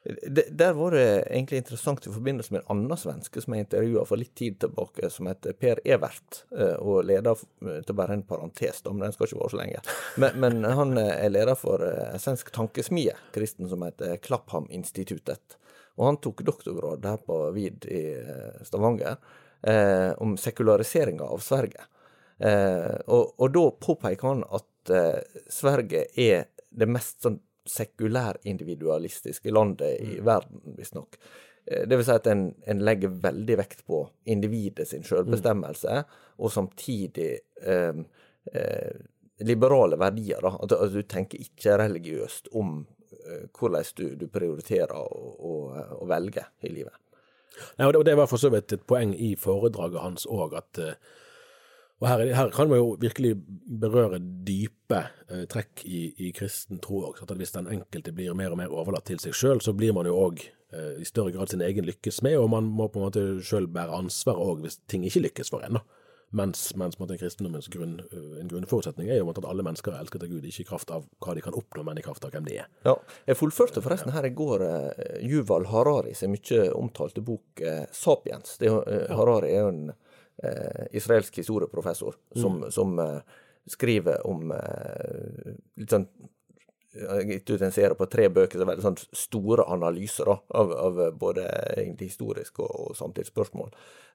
Der 0.05 0.73
var 0.77 0.93
det 0.93 1.05
egentlig 1.31 1.57
interessant 1.57 2.07
i 2.07 2.11
forbindelse 2.13 2.53
med 2.53 2.61
en 2.61 2.71
annen 2.75 2.99
svenske 2.99 3.41
som 3.41 3.55
jeg 3.55 3.65
intervjua 3.65 4.03
for 4.05 4.21
litt 4.21 4.35
tid 4.37 4.59
tilbake, 4.61 5.09
som 5.09 5.29
heter 5.31 5.55
Per 5.57 5.81
Evert, 5.81 6.43
eh, 6.53 6.75
og 6.77 7.07
leder 7.09 7.39
til 7.39 7.81
til 7.85 7.97
bare 7.97 8.13
en 8.13 8.25
parentes, 8.27 8.81
da, 8.85 8.93
men 8.93 9.07
den 9.07 9.15
skal 9.15 9.27
ikke 9.27 9.39
vare 9.39 9.53
så 9.53 9.59
lenge. 9.61 9.81
Men, 10.21 10.37
men 10.43 10.67
han 10.77 10.97
eh, 11.01 11.13
er 11.25 11.33
leder 11.33 11.57
for 11.57 11.81
eh, 11.85 12.11
en 12.13 12.21
svensk 12.21 12.51
tankesmie, 12.53 13.15
kristen, 13.33 13.69
som 13.71 13.85
heter 13.87 14.19
Klappham-instituttet. 14.21 15.57
Og 15.95 16.09
han 16.09 16.19
tok 16.21 16.43
doktorgrad 16.45 17.05
her 17.07 17.17
på 17.25 17.39
VID 17.55 17.89
i 17.89 18.03
eh, 18.19 18.63
Stavanger 18.67 19.17
eh, 19.65 20.11
om 20.21 20.37
sekulariseringa 20.37 21.23
av 21.23 21.43
Sverige. 21.43 21.87
Eh, 22.37 22.95
og, 23.07 23.35
og 23.39 23.53
da 23.55 23.65
påpeker 23.87 24.27
han 24.27 24.43
at 24.53 24.93
eh, 24.93 25.41
Sverige 25.49 26.05
er 26.19 26.49
det 26.75 26.89
mest 26.91 27.23
sånn 27.23 27.39
sekulærindividualistiske 27.65 29.51
landet 29.51 29.99
i 30.01 30.19
verden, 30.25 30.61
visstnok. 30.77 31.17
eh, 31.65 31.87
det 31.87 31.97
vil 31.97 32.05
si 32.05 32.11
at 32.11 32.27
en, 32.27 32.47
en 32.67 32.83
legger 32.85 33.09
veldig 33.23 33.57
vekt 33.57 33.85
på 33.87 34.03
individet 34.25 34.87
sin 34.87 35.03
selvbestemmelse, 35.03 36.03
og 36.37 36.51
samtidig 36.51 37.31
eh, 37.61 38.03
eh, 38.53 38.95
liberale 39.39 39.97
verdier. 39.99 40.41
da, 40.41 40.57
At, 40.63 40.71
at 40.71 40.93
du 40.93 41.01
tenker 41.01 41.41
ikke 41.41 41.77
religiøst 41.77 42.51
om 42.53 42.85
eh, 43.11 43.47
hvordan 43.59 43.83
du, 43.97 44.05
du 44.15 44.27
prioriterer 44.27 44.95
å, 44.95 46.05
velge 46.07 46.45
i 46.61 46.69
livet. 46.69 46.95
Nei, 47.77 47.87
og 47.87 47.93
det, 47.93 47.99
og 47.99 48.05
det 48.05 48.17
var 48.19 48.27
for 48.27 48.41
så 48.41 48.51
vidt 48.51 48.73
et 48.75 48.83
poeng 48.87 49.13
i 49.15 49.35
foredraget 49.39 50.01
hans 50.03 50.25
òg, 50.27 50.57
at 50.59 50.79
eh, 50.83 50.97
og 52.01 52.07
her, 52.09 52.21
her, 52.35 52.51
kan 52.51 52.69
man 52.69 52.81
jo 52.81 52.89
virkelig 52.99 53.37
berøre 53.81 54.19
dype 54.19 54.99
eh, 55.29 55.45
trekk 55.51 55.85
i, 55.87 56.01
i, 56.27 56.31
kristen 56.35 56.81
tro 56.83 57.05
òg. 57.07 57.21
Hvis 57.39 57.55
den 57.55 57.69
enkelte 57.71 58.11
blir 58.15 58.35
mer 58.35 58.51
og 58.51 58.59
mer 58.59 58.73
overlatt 58.73 59.07
til 59.07 59.21
seg 59.23 59.35
sjøl, 59.37 59.63
så 59.63 59.73
blir 59.77 59.95
man 59.95 60.09
jo 60.09 60.17
òg 60.25 60.43
eh, 60.43 60.97
i 60.99 61.07
større 61.07 61.31
grad 61.35 61.53
sin 61.53 61.63
egen 61.63 61.87
lykkes 61.87 62.19
med, 62.25 62.35
og 62.41 62.51
man 62.51 62.67
må 62.67 62.89
på 62.91 62.99
en 62.99 63.07
måte 63.07 63.27
sjøl 63.47 63.69
bære 63.71 63.95
ansvar 63.95 64.41
òg 64.43 64.65
hvis 64.65 64.81
ting 64.91 65.07
ikke 65.07 65.23
lykkes 65.29 65.55
for 65.55 65.63
en. 65.67 65.79
Mens, 66.35 66.75
mens 66.75 66.97
måte, 66.99 67.15
kristendommens 67.19 67.69
grunn, 67.71 67.99
eh, 68.11 68.39
en 68.41 68.49
grunnforutsetning 68.51 69.07
er 69.07 69.21
jo 69.21 69.29
at 69.31 69.39
alle 69.45 69.63
mennesker 69.63 69.93
er 69.93 70.01
elsket 70.03 70.25
av 70.25 70.31
Gud, 70.33 70.43
ikke 70.43 70.65
i 70.65 70.67
kraft 70.67 70.91
av 70.91 71.05
hva 71.23 71.35
de 71.37 71.43
kan 71.45 71.55
oppnå, 71.55 71.83
men 71.87 72.01
i 72.01 72.03
kraft 72.03 72.25
av 72.27 72.33
hvem 72.35 72.47
de 72.49 72.57
er. 72.63 72.67
Ja, 72.83 72.95
Jeg 73.27 73.39
fullførte 73.39 73.83
forresten 73.85 74.11
her 74.11 74.25
i 74.25 74.33
går 74.35 74.65
uh, 74.65 75.05
Yuval 75.23 75.69
Harari 75.71 76.15
sin 76.17 76.33
mye 76.33 76.65
omtalte 76.75 77.23
bok 77.23 77.61
uh, 77.61 77.85
'Sapiens'. 77.87 78.57
Det, 78.59 78.67
uh, 78.67 79.15
Harari 79.15 79.53
er 79.53 79.63
jo 79.63 79.71
en 79.71 79.89
eh, 79.93 79.95
israelsk 80.91 81.37
historieprofessor 81.39 82.15
som, 82.35 82.57
mm. 82.61 82.71
som 82.71 82.99
eh, 82.99 83.19
skriver 83.67 84.27
om 84.27 84.51
eh, 84.51 85.53
litt 85.79 85.93
sånn 85.95 86.07
jeg 86.95 87.07
har 87.09 87.21
gitt 87.27 87.49
ut 87.49 87.63
en 87.65 87.73
serie 87.75 87.95
på 87.99 88.05
tre 88.07 88.29
bøker, 88.31 88.59
så 88.59 88.67
veldig 88.67 88.83
sånn 88.85 88.99
store 89.15 89.65
analyser 89.71 90.29
da, 90.29 90.35
av, 90.55 90.69
av, 90.79 91.01
både 91.19 91.43
egentlig 91.75 92.07
historisk 92.13 92.61
og, 92.63 92.69
og 92.71 92.95
samtidsspørsmål. 92.95 93.73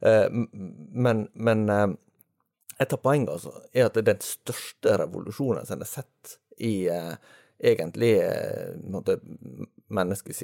Eh, 0.09 0.29
men, 0.33 1.27
men 1.35 1.67
eh, 1.69 1.91
et 2.81 2.95
av 2.97 3.03
poengene 3.05 3.37
altså, 3.37 3.53
er 3.77 3.91
at 3.91 4.01
den 4.01 4.25
største 4.25 4.97
revolusjonen 5.03 5.69
som 5.69 5.77
en 5.77 5.85
har 5.85 5.93
sett 5.93 6.39
i 6.57 6.89
eh, 6.89 7.13
egentlig 7.61 8.15
menneskets 9.93 10.43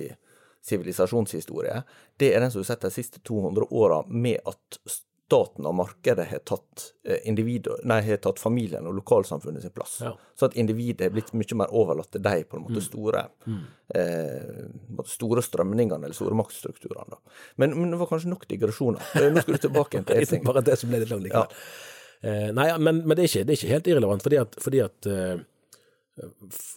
sivilisasjonshistorie, 0.66 1.80
det 2.21 2.35
er 2.35 2.45
den 2.45 2.52
som 2.52 2.61
du 2.61 2.66
har 2.66 2.75
sett 2.75 2.85
de 2.85 2.92
siste 2.92 3.23
200 3.25 3.71
åra 3.73 4.02
med 4.12 4.45
at 4.45 4.80
staten 5.26 5.66
og 5.66 5.75
markedet 5.75 6.26
har 6.30 6.42
tatt, 6.47 6.92
eh, 7.04 7.25
nei, 7.26 7.99
har 8.06 8.21
tatt 8.23 8.38
familien 8.38 8.87
og 8.87 8.95
lokalsamfunnet 9.00 9.62
sin 9.62 9.73
plass. 9.75 9.99
Ja. 10.04 10.12
Så 10.38 10.47
at 10.47 10.54
individet 10.54 11.09
har 11.09 11.14
blitt 11.16 11.33
mye 11.35 11.59
mer 11.59 11.73
overlatt 11.75 12.12
til 12.14 12.23
de 12.23 12.45
på 12.47 12.59
en 12.59 12.62
måte 12.66 12.78
mm. 12.78 12.87
store 12.87 13.26
mm. 13.47 13.64
Eh, 13.95 15.02
store 15.06 15.42
strømningene 15.47 16.09
eller 16.09 16.14
store 16.14 16.35
maktstrukturene. 16.35 17.18
Men, 17.54 17.75
men, 17.78 17.90
det 17.90 18.00
var 18.00 18.09
kanskje 18.11 18.33
nok 18.33 18.49
digresjoner. 18.50 19.02
Eh, 19.14 19.28
nå 19.30 19.42
skal 19.42 19.59
du 19.59 19.62
tilbake 19.62 20.02
til 20.02 20.16
Elsing. 20.21 20.42
Bare 20.47 20.62
det 20.66 20.78
som 20.80 20.90
ble 20.90 21.02
litt 21.02 21.12
langt 21.12 21.26
likevel. 21.26 21.52
Ja. 21.54 22.30
Eh, 22.30 22.49
nei, 22.54 22.71
men, 22.78 23.04
men 23.04 23.14
det, 23.14 23.26
er 23.26 23.30
ikke, 23.30 23.45
det, 23.45 23.52
er 23.52 23.61
ikke, 23.61 23.75
helt 23.75 23.90
irrelevant, 23.92 24.26
fordi 24.26 24.40
at, 24.42 24.56
fordi 24.62 24.83
at 24.83 25.11
eh, 25.11 25.45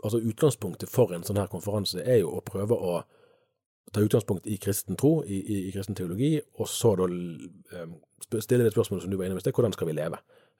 altså 0.03 0.21
Utgangspunktet 0.21 0.91
for 0.93 1.15
en 1.15 1.25
sånn 1.25 1.41
her 1.41 1.49
konferanse 1.49 2.03
er 2.03 2.21
jo 2.21 2.35
å 2.37 2.43
prøve 2.45 2.77
å 2.77 2.99
ta 3.89 4.03
utgangspunkt 4.05 4.45
i 4.45 4.59
kristen 4.61 4.97
tro, 4.99 5.23
i, 5.25 5.39
i, 5.39 5.63
i 5.69 5.73
kristen 5.73 5.97
teologi, 5.97 6.35
og 6.61 6.69
så 6.69 6.93
da 6.99 7.09
stille 8.27 8.65
det 8.65 8.73
spørsmålet 8.73 9.05
som 9.05 9.11
du 9.11 9.17
var 9.17 9.29
inne 9.29 9.41
sted, 9.41 9.55
hvordan 9.55 9.75
skal 9.75 9.89
vi 9.89 9.97
leve? 9.97 10.19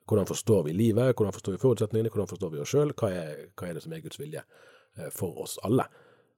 Hvordan 0.10 0.26
forstår 0.26 0.64
vi 0.64 0.74
livet, 0.74 1.16
hvordan 1.16 1.34
forstår 1.34 1.56
vi 1.56 1.62
forutsetningene, 1.62 2.10
hvordan 2.10 2.30
forstår 2.30 2.54
vi 2.54 2.62
oss 2.64 2.74
sjøl, 2.74 2.94
hva, 2.98 3.10
hva, 3.54 3.68
er 3.68 3.78
det 3.78 3.84
som 3.84 3.94
er 3.94 4.02
Guds 4.02 4.20
vilje 4.20 4.42
uh, 4.42 5.10
for 5.14 5.44
oss 5.44 5.58
alle? 5.68 5.86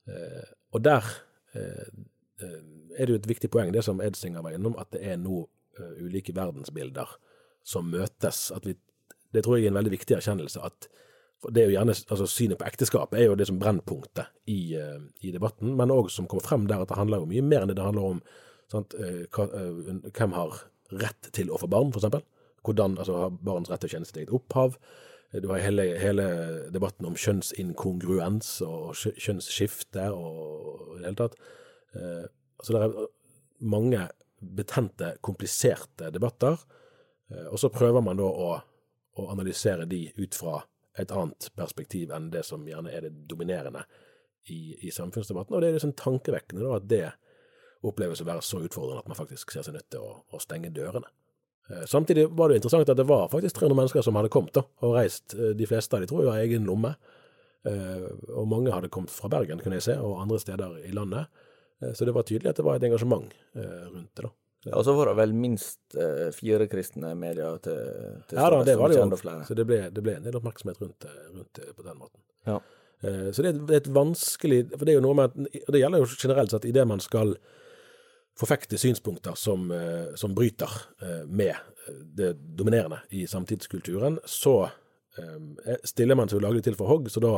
Uh, 0.10 0.48
og 0.76 0.84
der 0.84 1.08
uh, 1.56 1.92
er 2.42 3.06
det 3.06 3.14
jo 3.14 3.20
et 3.22 3.30
viktig 3.30 3.52
poeng, 3.54 3.72
det 3.72 3.86
som 3.86 4.02
Edsinger 4.04 4.44
var 4.44 4.58
innom, 4.58 4.76
at 4.82 4.92
det 4.96 5.04
er 5.08 5.20
nå 5.22 5.46
ulike 6.02 6.34
verdensbilder 6.36 7.08
som 7.64 7.88
møtes. 7.90 8.50
Vi, 8.66 8.74
det 9.32 9.44
tror 9.46 9.56
jeg 9.58 9.70
er 9.70 9.72
en 9.72 9.78
veldig 9.80 9.94
viktig 9.94 10.18
erkjennelse. 10.18 10.60
at 10.66 10.90
det 11.54 11.62
er 11.62 11.70
jo 11.70 11.76
gjerne, 11.78 11.96
altså 12.14 12.28
Synet 12.30 12.60
på 12.60 12.68
ekteskap 12.68 13.14
er 13.14 13.30
jo 13.30 13.38
det 13.38 13.48
som 13.48 13.60
brennpunktet 13.62 14.34
i, 14.52 14.76
i 15.22 15.32
debatten, 15.34 15.72
men 15.78 15.94
òg 15.94 16.12
som 16.14 16.28
kommer 16.30 16.46
frem 16.46 16.68
der 16.70 16.84
at 16.84 16.92
det 16.92 16.98
handler 17.00 17.24
jo 17.24 17.30
mye 17.32 17.46
mer 17.46 17.64
enn 17.64 17.72
det 17.72 17.78
det 17.80 17.86
handler 17.86 18.10
om 18.10 18.20
sant, 18.74 18.94
hvem 19.32 20.36
har 20.38 20.60
rett 21.00 21.32
til 21.36 21.52
å 21.52 21.60
få 21.62 21.70
barn, 21.72 21.94
f.eks. 21.94 22.26
Hvordan 22.62 22.98
altså, 23.02 23.18
har 23.24 23.38
barns 23.42 23.72
rett 23.72 23.84
til 23.86 24.06
sitt 24.06 24.20
eget 24.22 24.34
opphav. 24.38 24.76
Du 25.32 25.48
har 25.50 25.64
hele, 25.64 25.86
hele 26.02 26.26
debatten 26.74 27.08
om 27.08 27.16
kjønnsinkongruens 27.16 28.58
og 28.68 28.92
kjønnsskifte 29.00 30.10
og 30.12 30.98
i 30.98 31.00
det 31.00 31.08
hele 31.08 31.20
tatt. 31.22 31.38
altså 32.60 32.76
det 32.76 32.82
er 32.82 32.98
mange 33.72 34.02
betente, 34.42 35.14
kompliserte 35.24 36.12
debatter, 36.12 36.60
og 37.48 37.58
så 37.60 37.72
prøver 37.72 38.04
man 38.04 38.20
da 38.20 38.28
å, 38.28 38.52
å 39.16 39.28
analysere 39.32 39.88
de 39.88 40.04
ut 40.20 40.36
fra 40.36 40.60
et 41.00 41.12
annet 41.16 41.48
perspektiv 41.56 42.12
enn 42.12 42.30
det 42.34 42.44
som 42.44 42.66
gjerne 42.68 42.92
er 42.92 43.08
det 43.08 43.14
dominerende 43.30 43.86
i, 44.52 44.88
i 44.88 44.92
samfunnsdebatten. 44.92 45.56
Og 45.56 45.64
det 45.64 45.70
er 45.70 45.78
liksom 45.78 45.96
tankevekkende 45.96 46.66
da, 46.66 46.76
at 46.76 46.90
det 46.92 47.04
oppleves 47.88 48.22
å 48.22 48.28
være 48.28 48.46
så 48.46 48.62
utfordrende 48.62 49.02
at 49.02 49.10
man 49.10 49.18
faktisk 49.18 49.54
ser 49.54 49.66
seg 49.66 49.76
nødt 49.78 49.90
til 49.94 50.04
å, 50.06 50.22
å 50.32 50.42
stenge 50.42 50.70
dørene. 50.74 51.10
Eh, 51.72 51.86
samtidig 51.86 52.28
var 52.30 52.50
det 52.50 52.60
interessant 52.60 52.90
at 52.90 52.98
det 52.98 53.08
var 53.08 53.30
faktisk 53.30 53.60
300 53.60 53.76
mennesker 53.76 54.06
som 54.06 54.18
hadde 54.20 54.32
kommet 54.34 54.56
da, 54.58 54.66
og 54.86 54.96
reist. 54.98 55.36
Eh, 55.38 55.54
de 55.58 55.68
fleste 55.70 55.96
av 55.96 56.04
de 56.04 56.10
tror 56.10 56.26
jeg 56.26 56.34
har 56.34 56.44
egen 56.44 56.68
lomme. 56.68 56.94
Eh, 57.68 58.08
og 58.34 58.50
mange 58.50 58.74
hadde 58.74 58.92
kommet 58.94 59.14
fra 59.14 59.30
Bergen, 59.32 59.62
kunne 59.62 59.80
jeg 59.80 59.88
se, 59.92 59.98
og 60.02 60.20
andre 60.24 60.40
steder 60.42 60.82
i 60.88 60.94
landet. 60.96 61.48
Så 61.98 62.06
det 62.06 62.14
var 62.14 62.22
tydelig 62.30 62.52
at 62.52 62.60
det 62.60 62.64
var 62.66 62.78
et 62.78 62.84
engasjement 62.86 63.32
rundt 63.56 64.10
det. 64.14 64.22
da. 64.22 64.30
Ja, 64.68 64.76
og 64.78 64.84
så 64.86 64.94
var 64.94 65.10
det 65.10 65.16
vel 65.18 65.32
minst 65.34 65.96
fire 66.38 66.68
kristne 66.70 67.16
medier 67.18 67.56
til, 67.66 67.80
til 68.30 68.38
Ja 68.38 68.52
da, 68.54 68.60
det 68.68 68.76
var 68.78 68.94
det 68.94 69.00
jo. 69.00 69.08
Så 69.48 69.58
det 69.58 69.66
ble, 69.66 69.80
det 69.90 70.04
ble, 70.06 70.14
en 70.20 70.28
del 70.28 70.38
oppmerksomhet 70.38 70.78
rundt, 70.78 71.08
det 71.58 71.72
på 71.74 71.82
den 71.82 71.98
måten. 71.98 72.22
Ja. 72.46 72.60
Så 73.34 73.42
det 73.42 73.56
er 73.56 73.74
et 73.80 73.90
vanskelig 73.90 74.60
For 74.76 74.86
det 74.86 74.94
er 74.94 75.00
jo 75.00 75.08
noe 75.08 75.18
med 75.18 75.34
at 75.34 75.66
det 75.74 75.82
gjelder 75.82 76.04
jo 76.04 76.12
generelt 76.14 76.54
sett 76.54 76.70
idet 76.70 76.86
man 76.86 77.02
skal 77.02 77.34
forfekte 78.42 78.80
synspunkter 78.82 79.38
som, 79.40 79.70
uh, 79.72 80.12
som 80.20 80.36
bryter 80.38 80.74
med 81.30 81.56
det 82.18 82.36
dominerende 82.58 83.02
i 83.10 83.24
samtidskulturen, 83.28 84.20
så 84.26 84.70
stiller 85.84 86.16
man 86.16 86.30
seg 86.30 86.38
jo 86.38 86.44
laglig 86.46 86.62
til 86.64 86.76
for 86.80 86.88
hogg, 86.88 87.10
så 87.12 87.20
da 87.24 87.32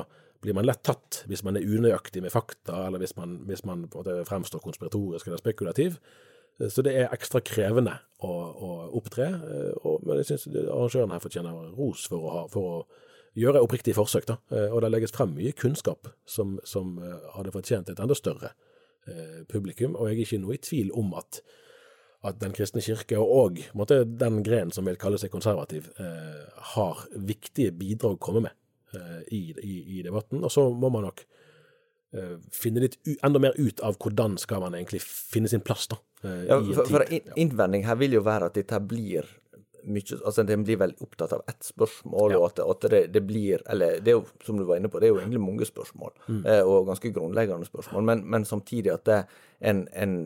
blir 0.43 0.53
man 0.53 0.67
lett 0.67 0.83
tatt 0.85 1.21
hvis 1.31 1.41
man 1.47 1.57
er 1.57 1.65
unøyaktig 1.65 2.21
med 2.21 2.33
fakta, 2.33 2.83
eller 2.87 3.01
hvis 3.01 3.15
man, 3.17 3.39
hvis 3.47 3.63
man 3.65 3.87
fremstår 4.27 4.61
konspiratorisk 4.61 5.29
eller 5.29 5.41
spekulativ. 5.41 5.95
Så 6.69 6.83
det 6.85 6.93
er 6.93 7.13
ekstra 7.13 7.41
krevende 7.41 7.95
å, 8.21 8.29
å 8.29 8.69
opptre. 8.99 9.25
Eh, 9.25 9.71
og, 9.81 10.03
men 10.05 10.21
jeg 10.21 10.33
syns 10.33 10.45
arrangøren 10.61 11.15
her 11.15 11.23
fortjener 11.23 11.71
ros 11.73 12.05
for 12.11 12.27
å, 12.27 12.33
ha, 12.35 12.43
for 12.51 12.69
å 12.69 12.75
gjøre 13.39 13.63
oppriktige 13.65 13.97
forsøk. 13.97 14.27
Da. 14.29 14.37
Eh, 14.53 14.69
og 14.69 14.83
det 14.83 14.91
legges 14.93 15.15
frem 15.15 15.33
mye 15.37 15.55
kunnskap 15.57 16.11
som, 16.29 16.59
som 16.67 16.99
eh, 17.01 17.31
hadde 17.37 17.55
fortjent 17.55 17.89
et 17.89 18.03
enda 18.03 18.17
større 18.17 18.53
eh, 18.53 18.69
publikum. 19.51 19.97
Og 19.97 20.09
jeg 20.09 20.15
er 20.15 20.23
ikke 20.23 20.41
noe 20.43 20.55
i 20.55 20.63
tvil 20.63 20.93
om 20.99 21.13
at, 21.19 21.41
at 22.23 22.39
Den 22.39 22.53
kristne 22.55 22.81
kirke, 22.81 23.19
og 23.19 23.59
måtte, 23.75 24.03
den 24.07 24.41
grenen 24.45 24.71
som 24.71 24.87
vil 24.87 24.99
kalle 25.01 25.19
seg 25.19 25.33
konservativ, 25.33 25.89
eh, 25.99 26.43
har 26.73 27.05
viktige 27.19 27.73
bidrag 27.75 28.15
å 28.15 28.23
komme 28.23 28.45
med 28.45 28.53
eh, 28.95 29.21
i, 29.35 29.41
i, 29.59 29.75
i, 29.97 30.03
debatten. 30.05 30.43
Og 30.43 30.51
så 30.53 30.69
må 30.71 30.91
man 30.93 31.09
nok 31.09 31.25
finne 32.53 32.83
litt 32.83 32.99
enda 33.25 33.39
mer 33.41 33.55
ut 33.57 33.79
av 33.81 33.95
hvordan 33.97 34.35
skal 34.37 34.59
man 34.61 34.75
egentlig 34.77 34.99
finne 35.01 35.49
sin 35.49 35.63
plass, 35.65 35.87
da. 35.89 35.97
Eh, 36.23 36.43
ja, 36.47 36.59
for, 36.73 36.87
for 36.87 37.05
innvending 37.35 37.83
her 37.87 37.97
vil 37.99 38.15
jo 38.17 38.23
være 38.23 38.47
at 38.47 38.57
dette 38.57 38.79
blir 38.87 39.27
mye 39.85 40.19
altså 40.19 40.43
Den 40.47 40.63
blir 40.63 40.79
veldig 40.81 41.01
opptatt 41.05 41.33
av 41.35 41.41
ett 41.47 41.65
spørsmål, 41.65 42.35
ja. 42.35 42.39
og 42.39 42.45
at, 42.51 42.61
at 42.63 42.91
det, 42.91 43.01
det, 43.13 43.23
blir 43.27 43.63
Eller 43.69 43.99
det 44.03 44.13
er 44.13 44.19
jo, 44.19 44.25
som 44.45 44.59
du 44.59 44.65
var 44.67 44.79
inne 44.79 44.91
på, 44.91 45.01
det 45.01 45.09
er 45.09 45.13
jo 45.15 45.19
egentlig 45.21 45.41
mange 45.43 45.67
spørsmål, 45.67 46.13
mm. 46.27 46.45
eh, 46.45 46.61
og 46.61 46.87
ganske 46.87 47.11
grunnleggende 47.15 47.67
spørsmål, 47.69 48.07
men, 48.11 48.23
men 48.29 48.45
samtidig 48.45 48.93
at 48.93 49.05
det, 49.09 49.19
en, 49.61 49.87
en 49.93 50.17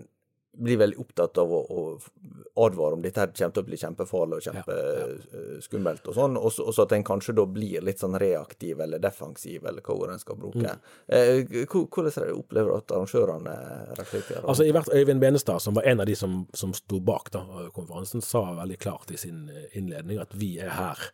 blir 0.58 0.80
veldig 0.82 1.00
opptatt 1.02 1.38
av 1.42 1.52
å, 1.54 1.60
å 1.70 2.66
advare 2.66 2.98
om 2.98 3.04
dette 3.04 3.22
her 3.22 3.32
kommer 3.32 3.54
til 3.56 3.64
å 3.64 3.68
bli 3.68 3.80
kjempefarlig 3.82 4.40
og 4.40 4.48
kjempeskummelt 4.48 6.02
ja, 6.02 6.06
ja. 6.06 6.10
og 6.10 6.18
sånn, 6.18 6.40
og 6.42 6.74
så 6.76 6.86
at 6.86 6.96
en 6.98 7.06
kanskje 7.08 7.38
da 7.38 7.46
blir 7.50 7.86
litt 7.86 8.02
sånn 8.02 8.18
reaktiv 8.20 8.82
eller 8.84 9.02
defensiv, 9.04 9.66
eller 9.70 9.86
hva 9.86 9.98
ord 9.98 10.16
en 10.16 10.24
skal 10.24 10.40
bruke. 10.42 10.74
Mm. 10.74 10.84
Eh, 11.08 11.64
hvordan 11.70 12.36
opplever 12.36 12.74
du 12.74 12.78
at 12.80 12.98
arrangørene 12.98 13.56
reflekterer? 14.00 14.44
Altså 14.46 14.68
i 14.68 14.74
hvert 14.76 14.92
Øyvind 14.94 15.24
Benestad, 15.24 15.62
som 15.64 15.78
var 15.78 15.88
en 15.90 16.04
av 16.04 16.10
de 16.10 16.18
som, 16.18 16.44
som 16.54 16.76
sto 16.78 17.02
bak 17.04 17.32
da, 17.36 17.46
konferansen, 17.76 18.26
sa 18.26 18.48
veldig 18.58 18.82
klart 18.82 19.14
i 19.14 19.22
sin 19.22 19.48
innledning 19.78 20.22
at 20.24 20.34
vi 20.38 20.58
er 20.64 20.74
her 20.78 21.10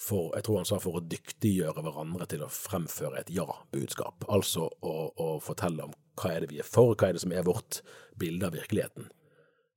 for, 0.00 0.30
jeg 0.34 0.46
tror 0.46 0.62
han 0.62 0.68
sa 0.68 0.78
for 0.80 0.96
å 0.96 1.04
dyktiggjøre 1.04 1.82
hverandre 1.84 2.26
til 2.30 2.44
å 2.44 2.52
fremføre 2.52 3.20
et 3.20 3.32
ja-budskap. 3.34 4.24
Altså 4.32 4.64
å, 4.66 4.94
å, 5.12 5.28
fortelle 5.44 5.84
om 5.84 5.92
hva 6.20 6.34
er 6.34 6.44
det 6.44 6.52
vi 6.52 6.60
er 6.60 6.68
for, 6.68 6.94
hva 6.94 7.08
er 7.08 7.16
det 7.16 7.24
som 7.24 7.32
er 7.34 7.48
vårt 7.48 7.80
bilde 8.20 8.48
av 8.48 8.56
virkeligheten. 8.56 9.08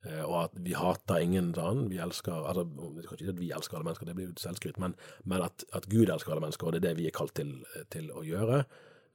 Eh, 0.06 0.24
og 0.24 0.38
at 0.44 0.56
vi 0.66 0.76
hater 0.76 1.24
ingen 1.24 1.54
sånn, 1.56 1.86
vi 1.92 2.00
elsker 2.04 2.44
altså, 2.44 2.66
Kanskje 3.08 3.22
ikke 3.24 3.36
at 3.36 3.44
vi 3.44 3.52
elsker 3.56 3.78
alle 3.78 3.88
mennesker, 3.88 4.10
det 4.10 4.16
blir 4.18 4.32
jo 4.32 4.40
selvskryt, 4.42 4.80
men, 4.84 4.98
men 5.24 5.46
at, 5.46 5.64
at, 5.72 5.88
Gud 5.92 6.12
elsker 6.12 6.34
alle 6.34 6.44
mennesker, 6.44 6.68
og 6.68 6.76
det 6.76 6.82
er 6.82 6.90
det 6.90 6.98
vi 7.00 7.08
er 7.08 7.16
kalt 7.16 7.36
til, 7.40 7.56
til 7.94 8.10
å 8.12 8.26
gjøre. 8.28 8.64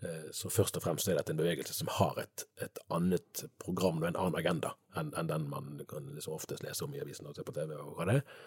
Eh, 0.01 0.31
så 0.37 0.53
først 0.53 0.81
og 0.81 0.87
fremst 0.87 1.11
er 1.11 1.19
dette 1.19 1.35
en 1.35 1.41
bevegelse 1.41 1.77
som 1.77 1.93
har 1.99 2.23
et, 2.23 2.47
et 2.65 2.81
annet 2.95 3.45
program 3.61 4.01
og 4.01 4.09
en 4.09 4.21
annen 4.21 4.41
agenda 4.41 4.73
enn, 4.97 5.13
enn 5.19 5.29
den 5.29 5.49
man 5.51 5.77
kan 5.91 6.09
liksom 6.15 6.39
oftest 6.39 6.65
lese 6.65 6.87
om 6.87 6.95
i 6.97 7.03
avisen 7.05 7.29
og 7.29 7.37
se 7.37 7.45
på 7.45 7.57
TV. 7.57 7.75
Og 7.77 7.99
hva 7.99 8.09
det 8.09 8.21
er. 8.21 8.43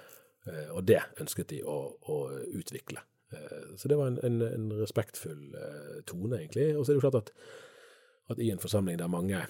Eh, 0.50 0.70
og 0.74 0.86
det 0.90 1.02
ønsket 1.22 1.54
de 1.54 1.62
å, 1.68 1.80
å 2.10 2.22
utvikle. 2.50 3.06
Så 3.80 3.88
det 3.88 3.96
var 3.96 4.10
en, 4.10 4.18
en, 4.28 4.42
en, 4.44 4.64
respektfull 4.76 5.54
tone, 6.04 6.36
egentlig. 6.36 6.66
Og 6.76 6.82
så 6.84 6.92
er 6.92 6.98
det 6.98 7.00
jo 7.00 7.04
klart 7.06 7.20
at, 7.22 7.30
at 8.34 8.42
i 8.42 8.52
en 8.54 8.62
forsamling 8.62 9.00
der 9.00 9.12
mange 9.12 9.44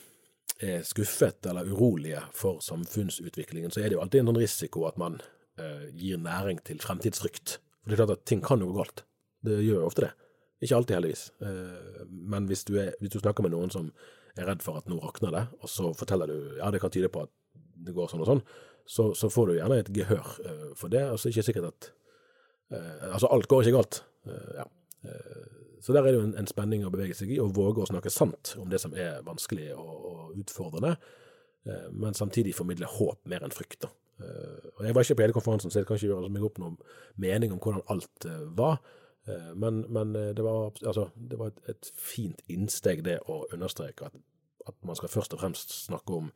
er 0.62 0.84
skuffet 0.86 1.46
eller 1.50 1.70
urolige 1.70 2.22
for 2.38 2.62
samfunnsutviklingen, 2.62 3.72
så 3.72 3.82
er 3.82 3.90
det 3.90 3.98
jo 3.98 4.02
alltid 4.04 4.22
en 4.22 4.32
sånn 4.32 4.42
risiko 4.42 4.86
at 4.90 5.00
man 5.02 5.20
eh, 5.60 5.88
gir 5.98 6.22
næring 6.22 6.62
til 6.68 6.82
fremtidsfrykt. 6.84 7.58
For 7.82 7.90
det 7.90 7.98
er 7.98 8.04
klart 8.04 8.18
at 8.20 8.28
ting 8.30 8.44
kan 8.46 8.62
jo 8.62 8.70
gå 8.70 8.82
galt. 8.82 9.06
Det 9.42 9.58
gjør 9.64 9.82
jo 9.82 9.88
ofte 9.90 10.06
det. 10.06 10.12
Ikke 10.62 10.78
alltid, 10.78 10.96
heldigvis. 11.00 11.24
Eh, 11.42 12.02
men 12.10 12.50
hvis 12.50 12.66
du, 12.68 12.76
er, 12.82 12.92
hvis 13.02 13.14
du, 13.16 13.20
snakker 13.22 13.46
med 13.46 13.56
noen 13.56 13.74
som 13.74 13.90
er 14.38 14.46
redd 14.48 14.62
for 14.64 14.78
at 14.78 14.90
nå 14.90 15.00
rakner 15.02 15.34
det, 15.34 15.46
og 15.60 15.72
så 15.72 15.94
forteller 15.98 16.30
du 16.30 16.60
ja, 16.60 16.70
det 16.72 16.82
kan 16.84 16.94
tyde 16.94 17.10
på 17.12 17.26
at 17.26 17.34
det 17.82 17.96
går 17.98 18.12
sånn 18.12 18.22
og 18.22 18.30
sånn, 18.30 18.44
så, 18.86 19.08
så 19.18 19.30
får 19.34 19.50
du 19.50 19.56
gjerne 19.58 19.80
et 19.82 19.90
gehør 19.96 20.30
eh, 20.46 20.70
for 20.78 20.94
det. 20.94 21.08
Og 21.10 21.18
så 21.18 21.28
det 21.30 21.36
ikke 21.36 21.48
sikkert 21.50 21.72
at 21.72 21.90
eh, 22.78 23.10
Altså, 23.10 23.32
alt 23.34 23.50
går 23.50 23.66
ikke 23.66 23.80
galt. 23.80 24.04
Ja. 24.54 24.68
Så 25.82 25.96
der 25.96 26.06
er 26.06 26.14
det 26.14 26.20
jo 26.20 26.28
en, 26.28 26.38
en, 26.38 26.50
spenning 26.50 26.86
å 26.86 26.94
bevege 26.94 27.18
seg 27.18 27.34
i, 27.34 27.40
og 27.42 27.56
våge 27.58 27.82
å 27.82 27.90
snakke 27.90 28.14
sant 28.14 28.54
om 28.62 28.70
det 28.70 28.80
som 28.84 28.94
er 28.94 29.24
vanskelig 29.26 29.72
og, 29.74 29.92
og 30.12 30.40
utfordrende, 30.42 30.96
men 31.94 32.16
samtidig 32.18 32.56
formidle 32.58 32.88
håp 32.90 33.20
mer 33.30 33.44
enn 33.46 33.54
frykt. 33.54 33.86
Og 34.22 34.80
Jeg 34.82 34.96
var 34.98 35.06
ikke 35.06 35.18
på 35.20 35.26
hele 35.28 35.36
konferansen, 35.36 35.70
så 35.70 35.82
jeg 35.82 35.90
kan 35.90 36.00
ikke 36.00 36.08
gjøre 36.10 36.30
meg 36.34 36.46
opp 36.46 36.58
noen 36.62 36.80
mening 37.22 37.54
om 37.54 37.60
hvordan 37.62 37.86
alt 37.94 38.26
var. 38.58 38.80
Eh, 39.28 39.56
men, 39.56 39.82
men 39.82 40.16
eh, 40.16 40.30
det 40.30 40.42
var, 40.42 40.72
altså, 40.86 41.10
det 41.16 41.38
var 41.38 41.52
et, 41.52 41.60
et, 41.70 41.92
fint 41.98 42.42
innsteg, 42.50 43.04
det 43.06 43.20
å 43.30 43.44
understreke 43.54 44.10
at, 44.10 44.18
at, 44.66 44.78
man 44.88 44.98
skal 44.98 45.12
først 45.14 45.36
og 45.36 45.44
fremst 45.44 45.76
snakke 45.86 46.18
om 46.18 46.32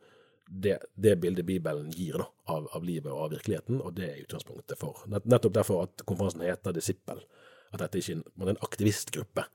det, 0.46 0.78
det 0.94 1.16
bildet 1.18 1.46
Bibelen 1.48 1.90
gir 1.90 2.20
da, 2.22 2.28
av, 2.54 2.68
av, 2.76 2.84
livet 2.86 3.10
og 3.10 3.24
av 3.24 3.32
virkeligheten, 3.34 3.80
og 3.82 3.96
det 3.98 4.06
er 4.06 4.22
utgangspunktet 4.22 4.78
for. 4.78 5.02
Nettopp 5.10 5.56
derfor 5.56 5.88
at 5.88 6.06
konferansen 6.06 6.44
heter 6.46 6.76
Disippel. 6.76 7.24
At 7.76 7.86
dette 7.86 8.00
ikke 8.02 8.18
er 8.18 8.52
en 8.52 8.62
aktivistgruppe 8.64 9.46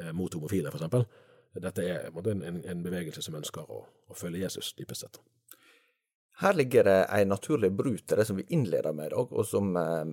eh, 0.00 0.12
mot 0.16 0.34
homofile, 0.36 0.72
f.eks. 0.72 1.04
Dette 1.52 1.84
er 1.84 2.08
en, 2.08 2.62
en, 2.64 2.82
bevegelse 2.84 3.24
som 3.24 3.36
ønsker 3.36 3.68
å, 3.68 3.84
å 4.08 4.16
følge 4.16 4.44
Jesus, 4.46 4.72
dypest 4.78 5.04
sett. 5.04 5.20
Her 6.40 6.56
ligger 6.56 6.86
det 6.88 6.96
en 7.12 7.28
naturlig 7.28 7.68
bru 7.76 7.90
til 7.98 8.18
det 8.18 8.24
som 8.24 8.38
vi 8.38 8.46
innleder 8.56 8.94
med 8.96 9.10
i 9.10 9.12
dag, 9.12 9.34
og 9.36 9.44
som 9.46 9.76
eh, 9.76 10.08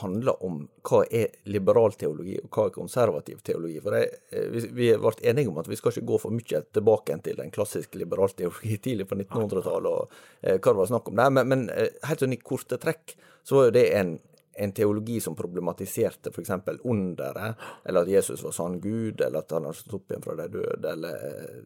handler 0.00 0.44
om 0.46 0.60
hva 0.86 1.02
er 1.10 1.34
liberal 1.50 1.96
teologi 1.98 2.38
og 2.38 2.46
hva 2.54 2.68
er 2.68 2.76
konservativ 2.76 3.42
teologi. 3.44 3.80
For 3.84 3.96
det, 3.96 4.04
eh, 4.30 4.46
vi, 4.54 4.62
vi 4.78 4.88
ble 5.02 5.12
enige 5.28 5.50
om 5.50 5.58
at 5.60 5.68
vi 5.68 5.76
skal 5.76 5.92
ikke 5.92 6.08
gå 6.12 6.20
for 6.22 6.36
mye 6.36 6.62
tilbake 6.78 7.18
til 7.26 7.42
den 7.42 7.52
klassiske 7.54 8.00
liberal 8.00 8.32
teologi 8.38 8.78
tidlig 8.86 9.08
på 9.10 9.18
1900-tallet 9.18 9.90
og 9.90 10.16
eh, 10.40 10.56
hva 10.56 10.72
det 10.72 10.78
var 10.80 10.92
snakk 10.94 11.10
om 11.10 11.20
der. 11.20 11.34
Men, 11.36 11.52
men 11.52 11.66
eh, 11.74 11.90
helt 12.06 12.24
sånn 12.24 12.38
i 12.38 12.40
korte 12.40 12.78
trekk 12.80 13.18
så 13.42 13.58
var 13.58 13.68
jo 13.68 13.76
det 13.80 13.86
en, 13.98 14.16
en 14.58 14.72
teologi 14.74 15.20
som 15.22 15.36
problematiserte 15.38 16.32
f.eks. 16.32 16.50
underet, 16.82 17.66
eller 17.84 18.06
at 18.06 18.12
Jesus 18.12 18.44
var 18.44 18.56
sann 18.56 18.80
Gud, 18.82 19.20
eller 19.20 19.42
at 19.42 19.54
han 19.54 19.68
har 19.68 19.76
stått 19.76 20.00
opp 20.00 20.12
igjen 20.12 20.24
fra 20.24 20.36
de 20.38 20.48
døde, 20.58 20.92
eller 20.92 21.28
eh, 21.28 21.60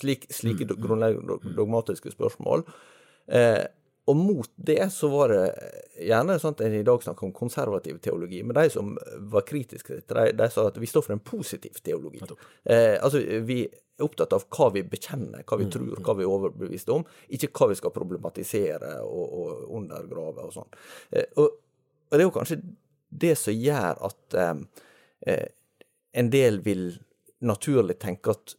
slik, 0.00 0.28
slike 0.32 0.68
mm, 0.68 0.86
mm, 0.86 1.18
mm. 1.28 1.50
dogmatiske 1.56 2.14
spørsmål. 2.14 2.64
Eh, 3.26 3.64
og 4.08 4.16
mot 4.16 4.50
det 4.56 4.86
så 4.92 5.10
var 5.12 5.32
det 5.34 5.42
gjerne 6.08 6.38
sånn 6.40 6.54
at 6.56 6.62
en 6.64 6.76
i 6.78 6.84
dag 6.86 7.02
snakker 7.04 7.26
om 7.26 7.34
konservativ 7.36 7.98
teologi, 8.04 8.40
men 8.46 8.56
de 8.56 8.70
som 8.72 8.94
var 9.32 9.44
kritiske 9.48 10.00
til 10.00 10.20
det, 10.20 10.30
de 10.38 10.48
sa 10.52 10.64
at 10.70 10.80
vi 10.80 10.88
står 10.88 11.04
for 11.04 11.16
en 11.16 11.24
positiv 11.24 11.76
teologi. 11.84 12.22
Eh, 12.64 12.96
altså, 12.96 13.20
vi 13.44 13.60
er 13.66 14.06
opptatt 14.06 14.32
av 14.32 14.46
hva 14.54 14.70
vi 14.72 14.84
bekjenner, 14.88 15.44
hva 15.44 15.58
vi 15.60 15.68
mm, 15.68 15.72
tror, 15.74 15.88
mm. 15.90 16.02
hva 16.06 16.16
vi 16.16 16.24
er 16.24 16.32
overbevist 16.38 16.92
om, 16.94 17.04
ikke 17.36 17.52
hva 17.52 17.68
vi 17.72 17.78
skal 17.82 17.92
problematisere 17.92 18.94
og, 19.04 19.24
og 19.42 19.78
undergrave 19.82 20.46
og 20.46 20.56
sånn. 20.56 20.78
Eh, 21.12 21.28
og, 21.42 21.58
og, 22.08 22.16
det 22.16 22.22
er 22.22 22.26
jo 22.26 22.34
kanskje 22.34 22.60
det 23.08 23.34
som 23.40 23.56
gjør 23.56 24.02
at 24.10 24.38
eh, 24.38 24.54
eh 25.26 25.46
en 26.18 26.30
del 26.32 26.56
vil 26.64 26.96
naturlig 27.44 27.98
tenke 28.00 28.32
at 28.32 28.54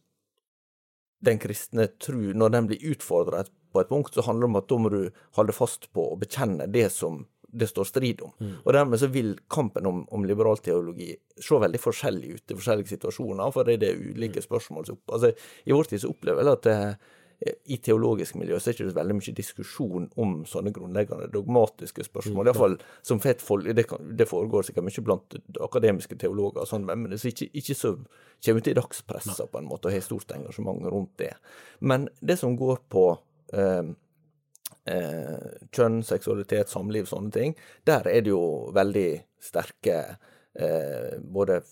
den 1.20 1.38
kristne 1.42 1.88
tru, 2.00 2.30
når 2.32 2.54
den 2.54 2.68
blir 2.70 2.84
utfordra 2.92 3.42
på 3.72 3.80
et 3.82 3.88
punkt, 3.90 4.14
så 4.14 4.22
handler 4.24 4.46
det 4.46 4.50
om 4.50 4.60
at 4.60 4.68
da 4.70 4.78
må 4.78 4.92
du 4.92 5.00
holde 5.36 5.52
fast 5.52 5.90
på 5.92 6.06
å 6.12 6.18
bekjenne 6.20 6.70
det 6.70 6.86
som 6.94 7.24
det 7.52 7.66
står 7.66 7.84
strid 7.84 8.20
om. 8.22 8.32
Mm. 8.38 8.52
Og 8.64 8.72
Dermed 8.72 9.00
så 9.02 9.08
vil 9.10 9.32
kampen 9.50 9.86
om, 9.86 10.04
om 10.14 10.24
liberal 10.24 10.58
teologi 10.62 11.10
se 11.40 11.58
veldig 11.58 11.80
forskjellig 11.82 12.34
ut 12.36 12.52
i 12.52 12.58
forskjellige 12.58 12.94
situasjoner, 12.94 13.50
for 13.54 13.66
det 13.66 13.76
er 13.76 13.82
det 13.84 14.12
ulike 14.14 14.42
spørsmål 14.44 14.86
som 14.86 15.00
altså, 15.10 15.32
I 15.66 15.74
vår 15.74 15.90
tid 15.90 16.04
så 16.04 16.12
opplever 16.12 16.46
jeg 16.46 16.58
at 16.60 16.70
eh, 16.70 17.10
i 17.40 17.76
teologisk 17.80 18.36
miljø 18.36 18.58
så 18.60 18.68
er 18.68 18.76
det 18.76 18.84
ikke 18.84 18.96
veldig 18.98 19.14
mye 19.16 19.32
diskusjon 19.36 20.08
om 20.20 20.32
sånne 20.48 20.72
grunnleggende 20.76 21.30
dogmatiske 21.32 22.04
spørsmål. 22.04 22.50
I 22.50 22.56
fall, 22.56 22.76
som 23.06 23.22
fett 23.22 23.40
det, 23.64 23.86
det, 24.18 24.26
foregår 24.28 24.66
sikkert 24.68 24.84
mye 24.84 25.04
blant 25.06 25.36
akademiske 25.64 26.18
teologer, 26.20 26.66
og 26.66 26.68
sånn, 26.68 26.84
men 26.84 27.08
det 27.08 27.16
er 27.22 27.32
ikke, 27.32 27.48
ikke 27.56 27.78
så 27.78 27.94
kommer 28.44 28.60
ut 28.60 28.68
i 28.68 28.76
dagspressa 28.76 29.48
på 29.48 29.60
en 29.60 29.70
måte 29.70 29.88
og 29.88 29.96
har 29.96 30.04
stort 30.04 30.36
engasjement 30.36 30.84
rundt 30.92 31.16
det. 31.22 31.32
Men 31.80 32.08
det 32.20 32.36
som 32.42 32.58
går 32.60 32.84
på 32.92 33.06
eh, 33.56 33.88
eh, 34.92 35.50
kjønn, 35.72 36.02
seksualitet, 36.04 36.68
samliv, 36.68 37.08
sånne 37.08 37.32
ting, 37.36 37.56
der 37.88 38.04
er 38.04 38.24
det 38.26 38.34
jo 38.34 38.44
veldig 38.76 39.10
sterke 39.40 40.00
eh, 40.60 41.16
både 41.24 41.62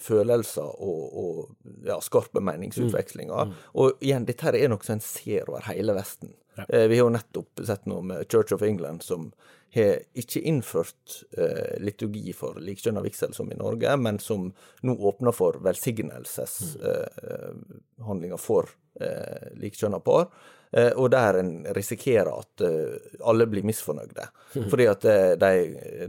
følelser 0.00 0.64
og, 0.64 1.00
og 1.20 1.82
ja, 1.84 1.98
skarpe 2.00 2.40
meningsutvekslinger. 2.40 3.44
Mm. 3.44 3.50
Mm. 3.52 3.72
Og 3.82 4.04
igjen, 4.04 4.24
dette 4.28 4.46
her 4.46 4.56
er 4.56 4.70
noe 4.72 4.86
som 4.86 4.96
en 4.96 5.04
ser 5.04 5.50
over 5.50 5.66
hele 5.68 5.92
Vesten. 5.98 6.32
Ja. 6.58 6.64
Eh, 6.68 6.88
vi 6.88 6.98
har 6.98 7.04
jo 7.06 7.10
nettopp 7.14 7.60
sett 7.66 7.86
noe 7.86 8.02
med 8.02 8.32
Church 8.32 8.52
of 8.56 8.62
England, 8.66 9.02
som 9.06 9.32
har 9.74 9.98
ikke 10.16 10.40
innført 10.48 11.24
eh, 11.38 11.78
liturgi 11.84 12.32
for 12.36 12.60
likekjønna 12.64 13.00
vigsel 13.04 13.34
som 13.36 13.52
i 13.52 13.56
Norge, 13.58 13.96
men 14.00 14.18
som 14.22 14.52
nå 14.82 14.92
åpner 15.10 15.32
for 15.36 15.52
velsignelseshandlinger 15.64 18.32
mm. 18.32 18.32
eh, 18.32 18.42
for 18.42 18.64
eh, 19.00 19.50
likekjønna 19.58 20.00
par. 20.04 20.30
Eh, 20.70 20.90
og 21.00 21.08
der 21.10 21.38
en 21.40 21.52
risikerer 21.76 22.28
at 22.28 22.62
eh, 22.64 23.12
alle 23.24 23.46
blir 23.48 23.64
misfornøyde. 23.64 24.26
Fordi 24.68 24.86
at 24.90 25.04
eh, 25.08 25.32
de, 25.40 25.52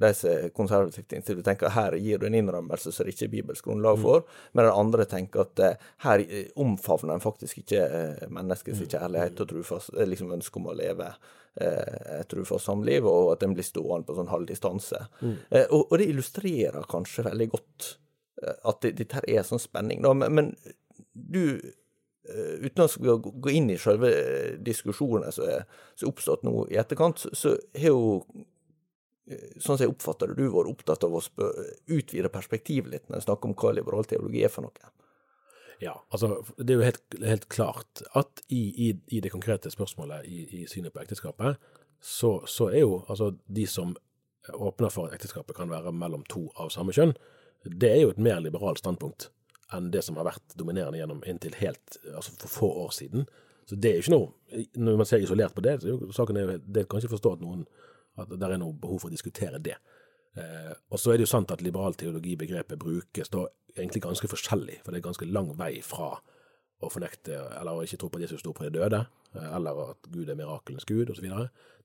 de 0.02 0.12
som 0.18 0.32
er 0.34 0.54
konservativt 0.56 1.16
innstilt, 1.16 1.44
tenker 1.48 1.72
her 1.76 1.96
gir 2.00 2.20
du 2.20 2.28
en 2.28 2.36
innrømmelse 2.42 2.92
som 2.92 3.08
det 3.08 3.16
ikke 3.16 3.30
er 3.30 3.34
bibelsk 3.38 3.70
grunnlag 3.70 4.00
mm. 4.00 4.04
for, 4.04 4.26
men 4.52 4.68
den 4.68 4.80
andre 4.84 5.08
tenker 5.10 5.46
at 5.46 5.64
her 6.04 6.26
omfavner 6.60 7.16
en 7.16 7.24
faktisk 7.24 7.64
ikke 7.64 7.86
menneskets 8.28 8.84
mm. 8.84 8.90
kjærlighet 8.96 9.44
og 9.44 9.52
trufast, 9.54 9.96
liksom 9.96 10.36
ønske 10.36 10.60
om 10.60 10.72
å 10.72 10.78
leve 10.80 11.14
et 11.60 12.28
trufast 12.32 12.70
samliv, 12.70 13.08
og 13.10 13.34
at 13.34 13.42
en 13.44 13.56
blir 13.56 13.66
stående 13.66 14.08
på 14.08 14.16
sånn 14.16 14.30
halv 14.32 14.46
distanse. 14.48 15.00
Mm. 15.20 15.34
Og, 15.66 15.82
og, 15.82 15.96
det 16.00 16.12
illustrerer 16.12 16.86
kanskje 16.88 17.26
veldig 17.26 17.50
godt 17.52 17.88
at 18.70 18.86
dette 18.86 19.18
her 19.18 19.28
er 19.28 19.48
sånn 19.48 19.60
spenning. 19.60 20.00
Da. 20.06 20.14
Men, 20.16 20.36
men 20.38 20.54
du 21.12 21.58
Eh, 21.60 21.79
uten 22.66 22.86
å 22.86 23.18
gå 23.20 23.52
inn 23.54 23.70
i 23.74 23.80
selve 23.80 24.12
eh, 24.14 24.54
diskusjonene 24.66 25.32
som 25.34 25.50
er, 25.50 25.66
oppstått 26.08 26.46
nå 26.48 26.68
i 26.70 26.80
etterkant, 26.80 27.26
så 27.34 27.56
har 27.76 27.92
jo 27.94 28.04
eh, 29.30 29.56
sånn 29.58 29.78
som 29.78 29.84
jeg 29.84 29.94
oppfatter 29.94 30.32
det, 30.32 30.40
du 30.40 30.54
vært 30.54 30.72
opptatt 30.74 31.06
av 31.08 31.18
å 31.18 31.24
utvide 31.88 32.32
perspektivet 32.34 32.94
litt 32.94 33.10
når 33.10 33.22
en 33.22 33.28
snakker 33.28 33.52
om 33.52 33.58
hva 33.60 33.74
liberal 33.78 34.08
teologi 34.10 34.44
er 34.46 34.54
for 34.54 34.68
noe. 34.68 34.94
Ja, 35.80 35.96
altså 36.12 36.42
det 36.58 36.74
er 36.74 36.82
jo 36.82 36.88
helt, 36.90 37.20
helt 37.24 37.48
klart 37.52 38.04
at 38.20 38.44
i, 38.52 38.62
i, 38.68 38.92
i, 39.08 39.22
det 39.24 39.32
konkrete 39.32 39.72
spørsmålet 39.72 40.28
i, 40.28 40.44
i 40.60 40.66
synet 40.68 40.92
på 40.92 41.00
ekteskapet, 41.06 41.60
så, 42.04 42.42
så, 42.48 42.68
er 42.68 42.84
jo 42.84 43.02
altså 43.08 43.32
de 43.48 43.66
som 43.68 43.96
åpner 44.56 44.92
for 44.92 45.08
at 45.08 45.16
ekteskapet 45.16 45.56
kan 45.56 45.72
være 45.72 45.94
mellom 45.96 46.26
to 46.28 46.50
av 46.60 46.72
samme 46.74 46.96
kjønn, 46.96 47.14
det 47.64 47.92
er 47.94 48.02
jo 48.04 48.12
et 48.12 48.20
mer 48.24 48.40
liberalt 48.44 48.80
standpunkt 48.82 49.30
enn 49.76 49.92
det 49.94 50.02
som 50.06 50.18
har 50.20 50.28
vært 50.28 50.58
dominerende 50.58 51.00
gjennom 51.00 51.22
inntil 51.30 51.56
helt 51.60 52.00
altså 52.14 52.34
for 52.42 52.54
få 52.54 52.70
år 52.86 52.96
siden. 52.96 53.28
Så 53.70 53.78
det 53.78 53.92
er 53.92 54.00
jo 54.00 54.06
ikke 54.06 54.16
noe 54.16 54.66
Når 54.82 54.96
man 54.98 55.06
ser 55.06 55.22
isolert 55.22 55.54
på 55.54 55.62
det, 55.62 55.76
så 55.84 55.94
er 55.94 56.14
saken 56.16 56.38
er, 56.42 56.56
det 56.66 56.88
kan 56.90 57.02
ikke 57.02 57.14
forstå 57.14 57.36
at 57.38 57.44
noen 57.44 57.68
at 58.20 58.32
det 58.34 58.48
er 58.48 58.58
noe 58.60 58.76
behov 58.76 59.04
for 59.04 59.12
å 59.12 59.14
diskutere 59.14 59.62
det. 59.64 59.78
Eh, 60.36 60.74
og 60.92 61.00
så 61.00 61.14
er 61.14 61.20
det 61.20 61.28
jo 61.28 61.32
sant 61.32 61.52
at 61.54 61.62
liberal 61.64 61.94
teologi-begrepet 61.96 62.82
brukes 62.82 63.32
da 63.32 63.46
egentlig 63.76 64.02
ganske 64.04 64.28
forskjellig, 64.28 64.82
for 64.84 64.92
det 64.92 65.00
er 65.00 65.06
ganske 65.06 65.28
lang 65.30 65.54
vei 65.56 65.78
fra 65.86 66.10
å 66.80 66.90
fornekte 66.92 67.38
eller 67.60 67.78
å 67.78 67.86
ikke 67.86 68.00
tro 68.02 68.10
på 68.12 68.20
at 68.20 68.26
Jesus 68.26 68.44
sto 68.44 68.52
på 68.56 68.66
de 68.66 68.74
døde, 68.80 69.04
eh, 69.36 69.48
eller 69.56 69.84
at 69.86 70.10
Gud 70.12 70.30
er 70.30 70.40
mirakelens 70.40 70.88
gud, 70.90 71.14
osv., 71.14 71.30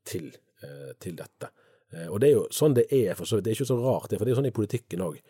til, 0.04 0.32
eh, 0.62 0.92
til 1.00 1.16
dette. 1.16 1.50
Eh, 1.92 2.08
og 2.08 2.20
det 2.20 2.30
er 2.30 2.36
jo 2.38 2.44
sånn 2.50 2.74
det 2.76 2.88
er, 2.92 3.14
for 3.14 3.28
så 3.28 3.38
vidt. 3.38 3.46
Det 3.46 3.52
er 3.52 3.58
ikke 3.60 3.72
så 3.72 3.80
rart, 3.80 4.10
det, 4.10 4.18
for 4.18 4.24
det 4.24 4.32
er 4.32 4.36
jo 4.36 4.40
sånn 4.42 4.50
i 4.50 4.58
politikken 4.58 5.04
òg 5.04 5.20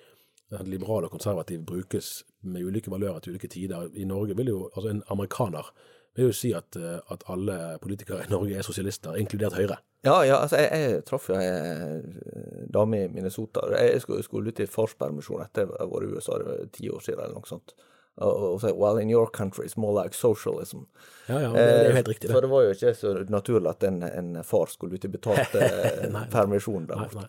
liberal 0.64 1.04
og 1.04 1.10
konservativ 1.10 1.64
brukes 1.66 2.24
med 2.42 2.64
ulike 2.64 2.90
valører 2.92 3.20
til 3.20 3.34
ulike 3.34 3.48
tider. 3.48 3.88
I 3.94 4.04
Norge 4.04 4.36
vil 4.36 4.48
jo, 4.48 4.70
altså 4.76 4.90
En 4.90 5.02
amerikaner 5.10 5.70
vil 6.14 6.30
jo 6.30 6.32
si 6.32 6.52
at, 6.54 6.76
eh, 6.76 7.00
at 7.10 7.24
alle 7.28 7.78
politikere 7.82 8.24
i 8.24 8.30
Norge 8.30 8.56
er 8.56 8.62
sosialister, 8.62 9.16
inkludert 9.18 9.56
Høyre. 9.58 9.80
Ja, 10.04 10.20
ja 10.22 10.36
altså 10.42 10.60
jeg, 10.60 10.70
jeg 10.80 11.04
traff 11.08 11.28
jo 11.28 11.38
ei 11.40 11.48
eh, 11.48 12.68
dame 12.74 13.04
i 13.04 13.08
Minnesota. 13.08 13.64
Jeg 13.74 14.00
skulle, 14.04 14.22
skulle 14.22 14.52
ut 14.52 14.60
i 14.60 14.68
farspermisjon 14.70 15.42
etter 15.42 15.66
jeg 15.66 15.90
var 15.90 16.04
i 16.04 16.12
USA, 16.12 16.38
ti 16.72 16.90
år 16.90 17.02
siden 17.02 17.24
eller 17.24 17.40
noe 17.40 17.50
sånt. 17.50 17.74
og, 18.16 18.60
sa 18.60 18.70
well, 18.72 18.98
in 18.98 19.10
your 19.10 19.26
country 19.26 19.66
it's 19.66 19.76
more 19.76 20.02
like 20.02 20.14
socialism. 20.14 20.86
Ja, 21.26 21.40
ja, 21.40 21.52
det, 21.52 21.62
er 21.62 21.88
jo 21.88 21.94
helt 21.96 22.08
riktig, 22.08 22.28
det. 22.28 22.34
For 22.34 22.40
det 22.40 22.50
var 22.50 22.62
jo 22.62 22.74
ikke 22.76 22.94
så 22.94 23.14
naturlig 23.28 23.70
at 23.70 23.86
en, 23.88 24.02
en 24.02 24.44
far 24.44 24.70
skulle 24.70 24.94
ut 24.94 25.04
i 25.04 25.10
betalt 25.10 25.56
eh, 25.60 26.20
permisjon 26.30 26.86
der 26.86 27.02
borte. 27.02 27.26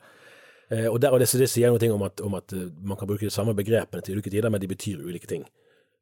Eh, 0.72 0.88
og, 0.90 1.00
der, 1.02 1.14
og 1.14 1.22
det, 1.22 1.30
det 1.38 1.50
sier 1.52 1.74
noe 1.74 1.92
om 1.94 2.06
at, 2.08 2.22
om 2.26 2.38
at 2.40 2.54
eh, 2.56 2.70
man 2.82 2.98
kan 2.98 3.10
bruke 3.10 3.28
de 3.28 3.34
samme 3.34 3.54
begrepene 3.58 4.02
til 4.06 4.18
ulike 4.18 4.34
tider, 4.34 4.50
men 4.50 4.62
de 4.62 4.70
betyr 4.72 5.04
ulike 5.06 5.30
ting. 5.30 5.46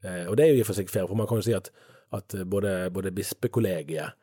Eh, 0.04 0.26
og 0.30 0.38
det 0.38 0.46
er 0.46 0.54
jo 0.54 0.62
i 0.62 0.64
og 0.64 0.70
for 0.70 0.80
seg 0.80 0.92
fair, 0.92 1.08
for 1.10 1.20
man 1.20 1.28
kan 1.30 1.42
jo 1.42 1.48
si 1.48 1.56
at, 1.58 1.72
at 2.16 2.36
både, 2.48 2.92
både 2.94 3.14
bispekollegiet 3.16 4.20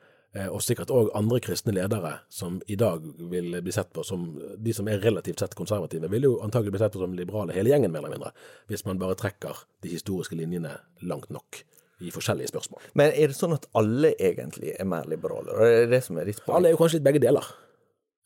og 0.54 0.60
sikkert 0.62 0.92
òg 0.94 1.08
andre 1.18 1.40
kristne 1.42 1.72
ledere 1.74 2.12
som 2.30 2.60
i 2.70 2.76
dag 2.78 3.02
vil 3.32 3.56
bli 3.66 3.72
sett 3.74 3.88
på 3.90 4.04
som 4.06 4.28
de 4.62 4.70
som 4.70 4.86
er 4.86 5.00
relativt 5.02 5.42
sett 5.42 5.56
konservative, 5.58 6.06
vil 6.12 6.28
jo 6.28 6.36
antagelig 6.46 6.76
bli 6.76 6.80
sett 6.84 6.94
på 6.94 7.00
som 7.02 7.16
liberale 7.18 7.56
hele 7.56 7.72
gjengen, 7.72 7.90
mer 7.90 8.04
eller 8.04 8.14
mindre, 8.14 8.30
hvis 8.70 8.84
man 8.86 9.00
bare 9.00 9.16
trekker 9.18 9.64
de 9.82 9.90
historiske 9.90 10.38
linjene 10.38 10.76
langt 11.02 11.34
nok 11.34 11.64
i 11.98 12.14
forskjellige 12.14 12.52
spørsmål. 12.52 12.92
Men 12.94 13.10
er 13.10 13.32
det 13.32 13.40
sånn 13.40 13.56
at 13.56 13.66
alle 13.74 14.14
egentlig 14.22 14.76
er 14.76 14.86
mer 14.86 15.10
liberale? 15.10 15.50
Det 15.50 15.82
er 15.82 15.90
det 15.96 16.02
som 16.06 16.22
er 16.22 16.30
ditt 16.30 16.38
poeng? 16.44 16.60
Alle 16.60 16.70
er 16.70 16.76
jo 16.76 16.80
kanskje 16.84 17.00
litt 17.00 17.08
begge 17.10 17.24
deler. 17.26 17.50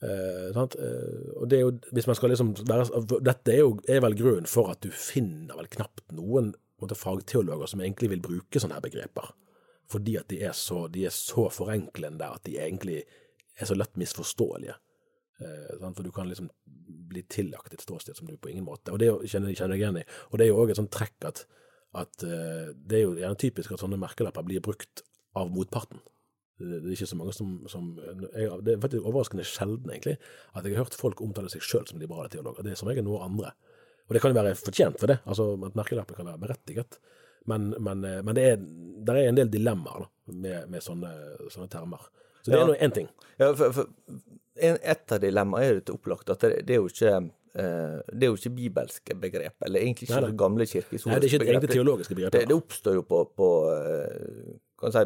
Eh? 0.02 0.50
Eh, 0.50 1.30
og 1.38 1.48
det 1.50 1.58
er 1.58 1.64
jo, 1.64 1.72
hvis 1.92 2.08
man 2.10 2.18
skal 2.18 2.32
liksom 2.34 2.52
være, 2.68 3.04
Dette 3.24 3.54
er 3.54 3.62
jo 3.62 3.78
er 3.88 4.02
vel 4.04 4.16
grunnen 4.18 4.50
for 4.50 4.72
at 4.72 4.82
du 4.84 4.90
finner 4.90 5.56
vel 5.58 5.70
knapt 5.70 6.12
noen 6.12 6.52
måte, 6.82 6.98
fagteologer 6.98 7.70
som 7.70 7.80
egentlig 7.80 8.10
vil 8.12 8.24
bruke 8.24 8.60
sånne 8.60 8.78
her 8.78 8.84
begreper. 8.84 9.32
Fordi 9.90 10.16
at 10.20 10.28
de 10.32 10.40
er 10.44 10.56
så, 10.56 10.86
de 10.88 11.06
er 11.06 11.14
så 11.14 11.46
forenklende 11.52 12.26
at 12.26 12.44
de 12.48 12.58
egentlig 12.58 13.02
er 13.54 13.68
så 13.68 13.76
lett 13.76 13.96
misforståelige. 14.00 14.76
Eh? 15.40 15.76
For 15.84 16.02
du 16.02 16.12
kan 16.14 16.28
liksom 16.28 16.50
bli 17.08 17.22
tillagt 17.30 17.74
et 17.74 17.84
ståsted 17.84 18.16
som 18.18 18.28
du 18.28 18.36
på 18.38 18.50
ingen 18.50 18.64
måte 18.66 18.92
Og 18.92 18.98
det 19.00 19.08
er 19.10 19.22
kjenner, 19.28 19.54
kjenner 19.54 19.76
jeg 19.76 19.84
igjen 19.84 20.00
i. 20.00 20.08
Og 20.30 20.38
det 20.38 20.46
er 20.46 20.52
jo 20.52 20.62
òg 20.62 20.72
et 20.72 20.80
sånt 20.80 20.92
trekk 20.94 21.28
at, 21.30 21.44
at 22.00 22.26
eh, 22.26 22.72
det 22.74 22.98
er 22.98 23.06
jo 23.06 23.14
gjerne 23.20 23.40
typisk 23.40 23.74
at 23.74 23.82
sånne 23.82 24.00
merkelapper 24.00 24.46
blir 24.46 24.64
brukt 24.64 25.04
av 25.38 25.50
motparten. 25.54 26.02
Det 26.58 26.78
er 26.84 26.92
ikke 26.94 27.08
så 27.10 27.16
mange 27.18 27.32
som, 27.34 27.54
som 27.68 27.88
jeg, 27.98 28.50
Det 28.62 28.74
er 28.76 28.82
faktisk 28.84 29.06
overraskende 29.08 29.44
sjelden, 29.48 29.90
egentlig, 29.90 30.16
at 30.54 30.64
jeg 30.64 30.76
har 30.76 30.84
hørt 30.84 30.94
folk 31.00 31.20
omtale 31.24 31.50
seg 31.50 31.64
sjøl 31.66 31.86
som 31.90 31.98
liberale 31.98 32.30
teologer. 32.30 32.62
Det 32.62 32.72
er 32.74 32.78
som 32.78 32.88
regel 32.90 33.04
noe 33.06 33.24
andre. 33.26 33.50
Og 34.06 34.14
det 34.14 34.20
kan 34.22 34.30
jo 34.34 34.38
være 34.38 34.54
fortjent 34.60 35.00
for 35.00 35.10
det, 35.10 35.18
altså 35.26 35.48
at 35.66 35.74
merkelappen 35.78 36.14
kan 36.18 36.26
være 36.30 36.38
berettiget. 36.44 36.98
Men, 37.50 37.72
men, 37.82 38.04
eh, 38.04 38.20
men 38.24 38.36
det 38.38 38.44
er, 38.52 38.60
der 39.04 39.18
er 39.20 39.28
en 39.32 39.38
del 39.40 39.50
dilemmaer 39.52 40.04
da, 40.06 40.10
med, 40.32 40.68
med 40.72 40.84
sånne, 40.84 41.10
sånne 41.52 41.68
termer. 41.72 42.06
Så 42.44 42.52
det 42.52 42.58
Ja. 42.58 42.62
er 42.62 42.70
nå 42.70 42.76
én 42.86 42.92
ting. 42.94 43.08
Ja, 43.40 43.50
for, 43.56 43.72
for 43.72 43.88
en, 44.62 44.78
et 44.80 45.12
av 45.16 45.20
dilemmaene 45.24 45.64
er 45.66 45.74
jo 45.80 45.80
til 45.88 45.96
opplagt 45.98 46.30
at 46.30 46.44
det, 46.44 46.60
det 46.68 46.76
er 46.76 46.82
jo 46.82 46.86
ikke 46.92 47.14
eh, 47.16 47.98
det 48.12 48.26
er 48.28 48.30
jo 48.30 48.36
ikke 48.38 48.52
bibelske 48.60 49.16
begrep, 49.20 49.56
eller 49.66 49.80
egentlig 49.82 50.06
ikke 50.08 50.20
Nei, 50.20 50.28
det 50.30 50.38
gamle 50.38 50.68
Nei, 50.68 50.84
det 50.84 51.02
er 51.02 51.26
ikke 51.32 51.42
begrep. 51.44 51.66
teologiske 51.72 52.14
begrep. 52.20 52.32
Det, 52.36 52.44
det 52.52 52.56
oppstår 52.60 53.00
jo 53.00 53.02
på, 53.08 53.24
på 53.36 53.48
eh, 53.72 54.54
kan 54.80 54.94
si, 54.94 55.04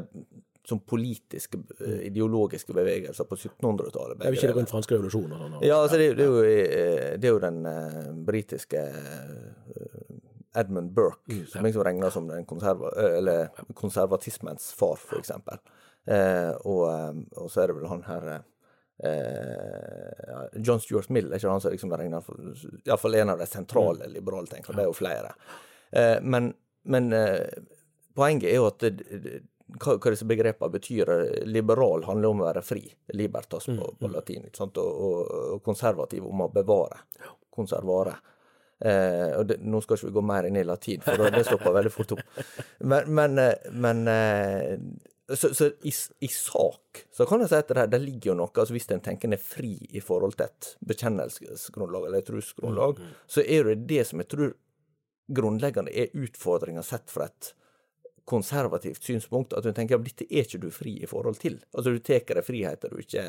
som 0.68 0.80
politiske, 0.84 1.58
eh, 1.80 2.02
ideologiske 2.10 2.74
bevegelser 2.76 3.24
på 3.24 3.36
1700-tallet. 3.38 4.18
Er 4.20 4.30
vil 4.34 4.38
ikke 4.38 4.50
det 4.52 4.58
den 4.60 4.68
franske 4.68 4.94
revolusjonen 4.98 5.32
og 5.32 5.40
sånn. 5.46 5.62
Ja, 5.64 5.78
altså 5.80 5.96
det, 6.00 6.10
det, 6.18 6.26
er 6.26 6.28
jo, 6.28 6.42
eh, 6.44 7.16
det 7.16 7.30
er 7.30 7.32
jo 7.32 7.40
den 7.46 7.62
uh, 7.64 8.10
britiske 8.28 8.82
eh, 8.84 10.60
Edmund 10.60 10.92
Burke, 10.96 11.24
Mm, 11.28 11.46
som 11.48 11.64
liksom 11.64 11.84
regner 11.88 12.10
som 12.12 12.28
den 12.28 12.44
konserva, 12.48 12.92
eh, 13.00 13.16
eller 13.22 13.48
konservatismens 13.78 14.70
far, 14.76 15.00
eksempel. 15.18 15.58
Eh, 16.08 16.52
og, 16.64 16.84
eh, 16.92 17.18
og 17.40 17.50
så 17.52 17.62
er 17.64 17.72
det 17.72 17.78
vel 17.80 17.88
han 17.94 18.04
her 18.08 18.28
eh, 19.04 20.46
John 20.64 20.80
Stuart 20.80 21.08
Mill, 21.14 21.30
er 21.32 21.38
ikke 21.40 21.52
han 21.52 21.60
som 21.64 21.72
liksom 21.74 21.92
regner 21.96 22.24
for 22.24 22.40
Iallfall 22.84 23.14
en 23.20 23.34
av 23.34 23.38
de 23.42 23.46
sentrale 23.48 24.06
Mm. 24.08 24.12
liberale 24.16 24.46
tenkerne. 24.52 24.76
Det 24.76 24.84
er 24.84 24.90
jo 24.92 24.96
flere. 24.96 25.34
Eh, 25.92 26.18
men 26.22 26.54
men 26.88 27.12
eh, 27.12 27.46
poenget 28.16 28.48
er 28.50 28.56
jo 28.56 28.66
at 28.70 28.78
det, 28.80 29.42
hva, 29.76 29.96
hva 29.98 30.12
disse 30.14 30.26
begrepene 30.28 30.72
betyr. 30.72 31.12
Liberal 31.50 32.06
handler 32.08 32.32
om 32.32 32.40
å 32.42 32.48
være 32.48 32.62
fri, 32.64 32.84
libertas 33.14 33.68
på, 33.68 33.92
på 34.00 34.10
latin, 34.12 34.46
ikke 34.48 34.62
sant? 34.64 34.80
Og, 34.80 35.04
og, 35.08 35.36
og 35.58 35.62
konservativ 35.66 36.26
om 36.28 36.46
å 36.46 36.50
bevare, 36.52 37.02
konservare. 37.54 38.16
Eh, 38.78 39.32
og 39.34 39.46
det, 39.50 39.58
nå 39.66 39.80
skal 39.82 39.98
ikke 39.98 40.06
vi 40.12 40.16
gå 40.20 40.22
mer 40.22 40.46
inn 40.46 40.56
i 40.60 40.64
latin, 40.66 41.02
for 41.02 41.18
det- 41.18 41.44
stopper 41.48 41.74
veldig 41.74 41.92
fort 41.92 42.12
opp. 42.16 42.24
Men, 42.80 43.08
men, 43.14 43.38
eh, 43.42 43.70
men 43.74 44.02
eh, 44.12 44.76
så, 45.34 45.50
så 45.54 45.66
i, 45.84 45.92
i 46.24 46.28
sak 46.32 47.02
så 47.12 47.26
kan 47.28 47.42
jeg 47.42 47.50
si 47.50 47.58
at 47.58 47.72
det, 47.74 47.88
det 47.92 47.98
ligger 48.00 48.30
jo 48.30 48.36
noe 48.38 48.48
altså 48.54 48.72
Hvis 48.72 48.86
en 48.94 49.02
tenker 49.04 49.28
en 49.28 49.34
er 49.36 49.42
fri 49.42 49.74
i 49.92 50.00
forhold 50.00 50.38
til 50.38 50.46
et 50.46 50.70
bekjennelsesgrunnlag 50.88 52.06
eller 52.08 52.22
et 52.22 52.30
trosgrunnlag, 52.30 53.02
så 53.28 53.44
er 53.44 53.68
det 53.68 53.82
det 53.90 54.06
som 54.08 54.22
jeg 54.22 54.30
tror 54.32 54.54
grunnleggende 55.28 55.92
er 55.92 56.14
utfordringa 56.16 56.80
sett 56.86 57.10
fra 57.12 57.26
et 57.28 57.50
konservativt 58.28 59.04
synspunkt, 59.04 59.54
at 59.56 59.64
du 59.64 59.72
tenker 59.72 59.98
at 59.98 60.04
dette 60.06 60.26
er 60.28 60.44
ikke 60.44 60.60
du 60.66 60.68
fri 60.74 60.98
i 61.02 61.08
forhold 61.08 61.40
til. 61.40 61.58
Altså 61.72 61.94
du 61.94 62.02
tar 62.04 62.26
deg 62.28 62.44
friheter 62.46 62.92
du 62.92 63.00
ikke 63.00 63.24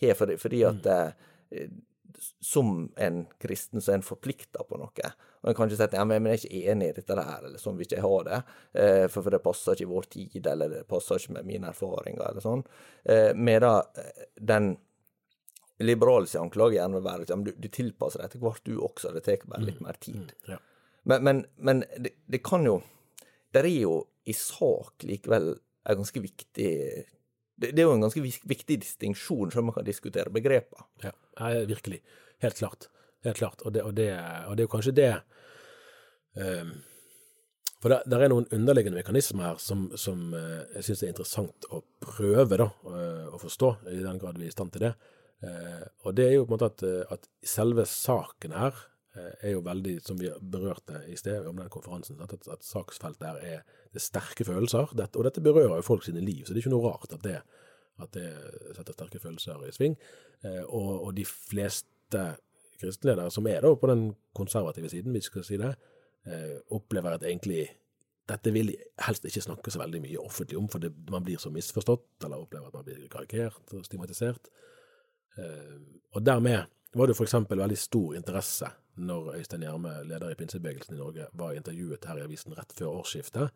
har, 0.00 0.34
fordi, 0.40 0.64
at 0.66 0.90
eh, 0.90 1.70
som 2.40 2.92
en 2.96 3.26
kristen 3.38 3.80
så 3.80 3.92
er 3.92 4.00
en 4.00 4.06
forplikta 4.06 4.64
på 4.68 4.78
noe. 4.80 5.10
Og 5.40 5.50
en 5.50 5.56
kan 5.56 5.70
ikke 5.70 5.78
si 5.78 5.86
at 5.86 5.96
ja, 5.96 6.04
men 6.04 6.26
jeg 6.28 6.36
er 6.36 6.42
ikke 6.42 6.72
enig 6.72 6.90
i 6.90 6.96
dette 6.98 7.16
der, 7.16 7.46
eller 7.48 7.62
sånn 7.62 7.78
vil 7.78 7.86
ikke 7.86 7.98
jeg 8.00 8.06
ha 8.06 8.20
det, 8.26 8.40
eh, 8.82 9.06
for, 9.08 9.22
for 9.22 9.34
det 9.34 9.42
passer 9.44 9.76
ikke 9.76 9.86
i 9.86 9.90
vår 9.94 10.08
tid, 10.16 10.50
eller 10.52 10.74
det 10.74 10.84
passer 10.90 11.20
ikke 11.20 11.38
med 11.38 11.48
mine 11.48 11.70
erfaringer, 11.72 12.26
eller 12.28 12.44
sånn. 12.44 12.64
Eh, 13.04 13.30
Medan 13.38 14.02
eh, 14.02 14.24
den 14.52 14.74
liberale 15.80 16.28
sin 16.28 16.42
anklage 16.42 16.76
gjerne 16.76 16.98
vil 16.98 17.06
være 17.06 17.24
at 17.24 17.32
ja, 17.32 17.38
du, 17.40 17.54
du 17.56 17.68
tilpasser 17.72 18.20
deg 18.20 18.28
etter 18.28 18.42
hvert 18.42 18.66
du 18.68 18.74
også, 18.76 19.14
det 19.16 19.24
tar 19.24 19.46
bare 19.48 19.64
litt 19.64 19.80
mer 19.84 19.96
tid. 20.02 20.34
Ja. 20.48 20.60
Men, 21.08 21.24
men, 21.24 21.44
men 21.56 21.84
det, 21.96 22.18
det 22.28 22.42
kan 22.44 22.66
jo 22.68 22.82
Der 23.56 23.64
er 23.64 23.72
jo 23.72 23.94
i 24.30 24.36
sak 24.36 25.04
likevel 25.08 25.52
er 25.54 25.98
ganske 25.98 26.22
viktig 26.22 26.70
det, 27.60 27.74
det 27.74 27.82
er 27.82 27.88
jo 27.88 27.96
en 27.96 28.06
ganske 28.06 28.22
viktig 28.24 28.78
distinksjon, 28.80 29.50
selv 29.52 29.64
om 29.64 29.68
man 29.68 29.76
kan 29.76 29.84
diskutere 29.84 30.32
begreper. 30.32 30.86
Ja, 31.04 31.12
virkelig. 31.68 32.00
Helt 32.40 32.56
klart. 32.56 32.88
Helt 33.24 33.36
klart. 33.36 33.60
Og 33.62 33.74
det, 33.74 33.82
og 33.84 33.92
det, 33.96 34.14
og 34.48 34.56
det 34.56 34.64
er 34.64 34.68
jo 34.68 34.72
kanskje 34.72 34.94
det 34.96 35.10
um, 36.40 36.70
For 37.82 37.92
det, 37.92 38.16
er 38.16 38.32
noen 38.32 38.48
underliggende 38.56 39.00
mekanismer 39.00 39.50
her 39.50 39.60
som, 39.60 39.86
som 39.96 40.34
eh, 40.36 40.64
jeg 40.78 40.86
syns 40.88 41.02
er 41.04 41.12
interessant 41.14 41.68
å 41.72 41.82
prøve 42.04 42.58
da, 42.60 42.66
eh, 42.92 43.28
å 43.32 43.40
forstå, 43.40 43.70
i 43.88 44.02
den 44.04 44.20
grad 44.20 44.36
vi 44.36 44.48
er 44.48 44.52
i 44.52 44.56
stand 44.56 44.74
til 44.74 44.84
det. 44.84 44.90
Eh, 45.44 45.86
og 46.04 46.16
det 46.16 46.26
er 46.26 46.34
jo 46.34 46.42
på 46.44 46.52
en 46.52 46.56
måte 46.58 46.68
at, 46.68 46.84
at 47.16 47.30
selve 47.40 47.86
saken 47.88 48.56
her 48.56 48.82
er 49.16 49.54
jo 49.56 49.62
veldig, 49.66 49.96
som 50.06 50.18
vi 50.20 50.28
berørte 50.52 51.00
i 51.10 51.16
sted 51.18 51.46
om 51.50 51.56
den 51.58 51.70
konferansen, 51.72 52.20
at, 52.22 52.32
at, 52.46 52.62
saksfeltet 52.62 53.26
her 53.26 53.40
er 53.42 53.62
det 53.90 53.98
er 53.98 54.04
sterke 54.04 54.46
følelser. 54.46 54.92
Dette, 54.94 55.18
og 55.18 55.26
dette 55.26 55.42
berører 55.42 55.80
jo 55.80 55.86
folk 55.86 56.04
sine 56.06 56.22
liv, 56.22 56.44
så 56.44 56.54
det 56.54 56.60
er 56.60 56.64
ikke 56.64 56.74
noe 56.76 56.92
rart 56.92 57.16
at 57.16 57.24
det, 57.24 57.40
at 58.00 58.14
det 58.14 58.28
setter 58.76 58.94
sterke 58.94 59.22
følelser 59.22 59.66
i 59.66 59.74
sving. 59.74 59.98
Eh, 60.46 60.62
og, 60.62 60.92
og 61.08 61.16
de 61.16 61.26
fleste 61.26 62.24
kristenledere 62.80 63.30
som 63.34 63.46
er 63.50 63.60
da 63.64 63.74
på 63.76 63.90
den 63.90 64.06
konservative 64.36 64.88
siden, 64.92 65.12
hvis 65.12 65.28
vi 65.28 65.32
skal 65.32 65.46
si 65.46 65.60
det, 65.60 65.74
eh, 66.26 66.56
opplever 66.70 67.16
at 67.16 67.26
egentlig 67.26 67.66
dette 68.30 68.52
vil 68.54 68.72
helst 69.06 69.24
ikke 69.26 69.42
snakke 69.42 69.72
så 69.72 69.80
veldig 69.82 70.00
mye 70.04 70.22
offentlig 70.22 70.58
om, 70.58 70.68
for 70.70 70.82
det, 70.82 70.92
man 71.10 71.24
blir 71.26 71.40
så 71.42 71.50
misforstått, 71.50 72.24
eller 72.24 72.44
opplever 72.44 72.70
at 72.70 72.78
man 72.78 72.86
blir 72.86 73.08
karikert 73.10 73.74
og 73.74 73.86
stigmatisert. 73.86 74.50
Eh, 75.38 75.80
og 76.14 76.26
dermed 76.26 76.70
var 76.92 77.06
det 77.06 77.14
f.eks. 77.14 77.34
veldig 77.50 77.78
stor 77.78 78.14
interesse 78.18 78.70
når 79.00 79.34
Øystein 79.38 79.62
Gjerme, 79.62 79.92
leder 80.04 80.30
i 80.30 80.34
pinsebevegelsen 80.34 80.94
i 80.94 80.98
Norge, 80.98 81.26
var 81.32 81.52
intervjuet 81.52 82.04
her 82.04 82.18
i 82.18 82.24
avisen 82.24 82.56
rett 82.58 82.72
før 82.76 82.98
årsskiftet, 83.00 83.54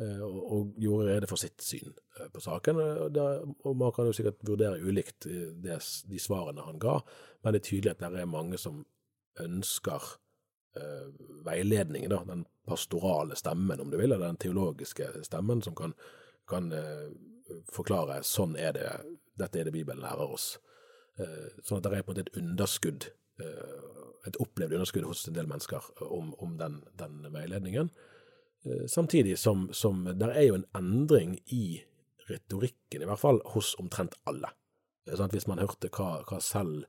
eh, 0.00 0.22
og, 0.22 0.72
gjorde 0.80 1.10
rede 1.10 1.28
for 1.30 1.40
sitt 1.40 1.62
syn 1.62 1.92
eh, 2.18 2.30
på 2.32 2.40
saken. 2.40 2.80
Og, 2.80 3.76
man 3.76 3.92
kan 3.92 4.08
jo 4.08 4.16
sikkert 4.16 4.40
vurdere 4.48 4.80
ulikt 4.80 5.28
de 5.28 6.18
svarene 6.20 6.64
han 6.66 6.80
ga, 6.82 6.98
men 7.42 7.54
det 7.54 7.62
er 7.62 7.68
tydelig 7.68 7.94
at 7.94 8.02
det 8.02 8.24
er 8.24 8.32
mange 8.32 8.58
som 8.58 8.82
ønsker 9.42 10.08
eh, 10.80 11.12
veiledning, 11.46 12.08
da, 12.10 12.22
den 12.28 12.46
pastorale 12.66 13.36
stemmen, 13.36 13.80
om 13.80 13.92
du 13.92 14.00
vil, 14.00 14.12
eller 14.12 14.32
den 14.32 14.40
teologiske 14.42 15.12
stemmen, 15.28 15.62
som 15.62 15.76
kan, 15.76 15.94
kan 16.48 16.72
forklare 17.70 18.22
sånn 18.24 18.54
er 18.56 18.74
det, 18.76 18.90
dette 19.38 19.60
er 19.60 19.68
det 19.68 19.74
Bibelen 19.74 20.02
lærer 20.02 20.30
oss. 20.30 20.54
Eh, 21.20 21.50
sånn 21.64 21.80
at 21.80 21.86
det 21.86 21.98
er 21.98 22.06
på 22.06 22.12
en 22.12 22.16
måte 22.16 22.24
et 22.26 22.40
underskudd, 22.40 23.10
eh, 23.42 24.00
et 24.30 24.38
opplevd 24.40 24.78
underskudd 24.78 25.04
hos 25.08 25.26
en 25.28 25.36
del 25.36 25.50
mennesker 25.50 25.90
om, 26.06 26.32
om 26.40 26.56
den, 26.60 26.80
den 27.00 27.26
veiledningen. 27.34 27.90
Eh, 28.64 28.86
Samtidig 28.88 29.36
som, 29.38 29.68
som 29.76 30.04
det 30.08 30.30
er 30.30 30.48
jo 30.48 30.60
en 30.60 30.68
endring 30.78 31.36
i 31.52 31.82
retorikken, 32.30 33.02
i 33.02 33.08
hvert 33.08 33.20
fall 33.20 33.42
hos 33.54 33.74
omtrent 33.82 34.16
alle. 34.30 34.52
Sånn 35.10 35.26
at 35.26 35.34
Hvis 35.34 35.48
man 35.50 35.60
hørte 35.60 35.90
hva, 35.90 36.22
hva 36.28 36.38
selv 36.40 36.86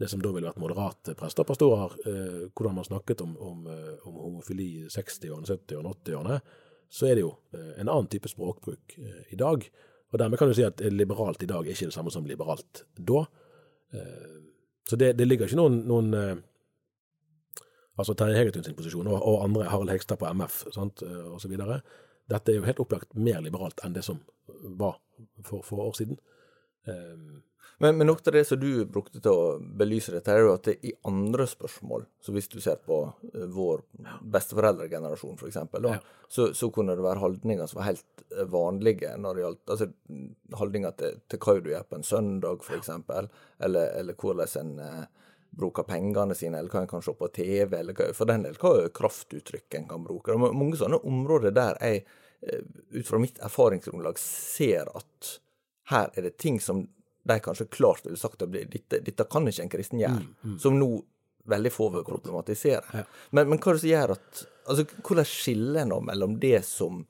det 0.00 0.08
som 0.08 0.22
da 0.24 0.30
ville 0.32 0.48
vært 0.48 0.60
moderate 0.62 1.12
prester 1.18 1.44
og 1.44 1.50
pastorer, 1.50 1.94
eh, 2.08 2.44
hvordan 2.56 2.78
man 2.78 2.86
snakket 2.88 3.20
om, 3.20 3.34
om, 3.36 3.66
eh, 3.68 4.06
om 4.08 4.16
homofili 4.16 4.68
i 4.78 4.88
60-årene, 4.88 5.44
70-årene, 5.44 5.92
80-årene, 5.92 6.38
så 6.90 7.06
er 7.06 7.18
det 7.18 7.24
jo 7.26 7.34
eh, 7.52 7.74
en 7.82 7.90
annen 7.90 8.08
type 8.08 8.30
språkbruk 8.32 8.96
eh, 8.96 9.26
i 9.34 9.38
dag. 9.38 9.66
Og 10.10 10.18
dermed 10.18 10.40
kan 10.40 10.48
du 10.48 10.56
si 10.56 10.64
at 10.64 10.80
liberalt 10.88 11.44
i 11.44 11.50
dag 11.50 11.68
er 11.68 11.76
ikke 11.76 11.90
det 11.90 11.96
samme 11.98 12.12
som 12.14 12.24
liberalt 12.26 12.86
da. 12.96 13.26
Eh, 13.94 14.38
så 14.88 14.96
det, 14.96 15.12
det 15.18 15.26
ligger 15.28 15.48
ikke 15.48 15.60
noen, 15.60 15.82
noen 15.88 16.14
eh, 16.14 16.38
Altså 18.00 18.14
Terje 18.16 18.38
Hegetun 18.38 18.64
sin 18.64 18.76
posisjon, 18.78 19.08
og, 19.12 19.18
og 19.28 19.42
andre, 19.44 19.66
Harald 19.68 19.90
Hegstad 19.92 20.16
på 20.16 20.28
MF 20.32 20.54
sant, 20.72 21.02
osv. 21.04 21.50
Dette 22.32 22.48
er 22.48 22.56
jo 22.56 22.64
helt 22.64 22.78
opplagt 22.80 23.10
mer 23.12 23.42
liberalt 23.44 23.82
enn 23.84 23.92
det 23.92 24.00
som 24.06 24.22
var 24.80 24.94
for, 25.44 25.60
få 25.66 25.82
år 25.84 25.98
siden. 25.98 26.16
Um, 26.88 27.42
men, 27.80 27.96
men, 27.96 28.06
noe 28.10 28.20
av 28.26 28.34
det 28.34 28.42
som 28.44 28.58
du 28.60 28.84
brukte 28.84 29.22
til 29.24 29.32
å 29.32 29.44
belyse 29.58 30.12
dette, 30.12 30.34
er 30.34 30.44
jo 30.44 30.52
at 30.52 30.66
det 30.68 30.74
i 30.84 30.90
andre 31.08 31.46
spørsmål, 31.48 32.04
så 32.20 32.34
hvis 32.36 32.50
du 32.52 32.58
ser 32.60 32.76
på 32.84 32.98
uh, 33.08 33.46
vår 33.54 33.80
besteforeldregenerasjon 34.34 35.40
f.eks., 35.40 35.56
ja. 35.86 35.94
så, 36.28 36.50
så 36.56 36.68
kunne 36.74 36.98
det 36.98 37.06
være 37.06 37.22
holdninger 37.22 37.70
som 37.70 37.80
var 37.80 37.88
helt 37.88 38.24
uh, 38.36 38.44
vanlige 38.52 39.14
når 39.16 39.38
det 39.38 39.46
gjaldt 39.46 39.74
altså, 39.76 39.88
holdninger 40.60 41.00
til, 41.00 41.18
til 41.32 41.40
hva 41.40 41.56
du 41.56 41.72
gjør 41.72 41.88
på 41.88 42.00
en 42.02 42.06
søndag, 42.10 42.68
f.eks., 42.68 42.92
eller, 43.64 43.90
eller 43.96 44.20
hvordan 44.20 44.60
en 44.60 44.76
uh, 44.84 45.34
bruker 45.64 45.88
pengene 45.88 46.36
sine, 46.36 46.60
eller 46.60 46.76
hva 46.76 46.84
en 46.84 46.94
kan 46.98 47.08
se 47.08 47.16
på 47.16 47.32
TV, 47.32 47.80
eller 47.80 47.96
hva, 47.96 48.12
for 48.12 48.28
den 48.28 48.44
del 48.44 48.60
hva 48.60 48.90
kraftuttrykk 49.00 49.80
en 49.80 49.88
kan 49.88 50.04
bruke. 50.04 50.28
Det 50.28 50.36
er 50.36 50.60
mange 50.66 50.76
sånne 50.76 51.00
områder 51.08 51.56
der 51.56 51.80
jeg, 51.80 52.04
ut 52.40 53.08
fra 53.08 53.18
mitt 53.20 53.40
erfaringsgrunnlag, 53.44 54.20
ser 54.20 54.92
at 54.96 55.38
her 55.90 56.10
er 56.14 56.26
det 56.28 56.36
ting 56.38 56.60
som 56.62 56.84
de 57.30 57.36
kanskje 57.44 57.68
klart 57.70 58.06
ville 58.06 58.18
sagt 58.18 58.42
at 58.42 58.52
dette, 58.52 59.00
dette 59.04 59.26
kan 59.30 59.48
ikke 59.48 59.66
en 59.66 59.72
kristen 59.72 60.00
gjøre, 60.00 60.22
mm, 60.22 60.36
mm. 60.44 60.58
som 60.62 60.78
nå 60.78 60.90
veldig 61.50 61.72
få 61.72 61.88
vil 61.94 62.04
problematisere. 62.06 63.00
Ja. 63.00 63.04
Men, 63.30 63.50
men, 63.50 63.58
hva 63.60 63.72
er 63.72 63.78
det 63.78 63.82
som 63.82 63.90
gjør 63.90 64.14
at 64.16 64.42
altså, 64.70 64.84
Hvordan 65.06 65.28
skiller 65.28 65.82
en 65.82 65.94
mellom 66.06 66.38
det 66.40 66.62
som 66.68 67.04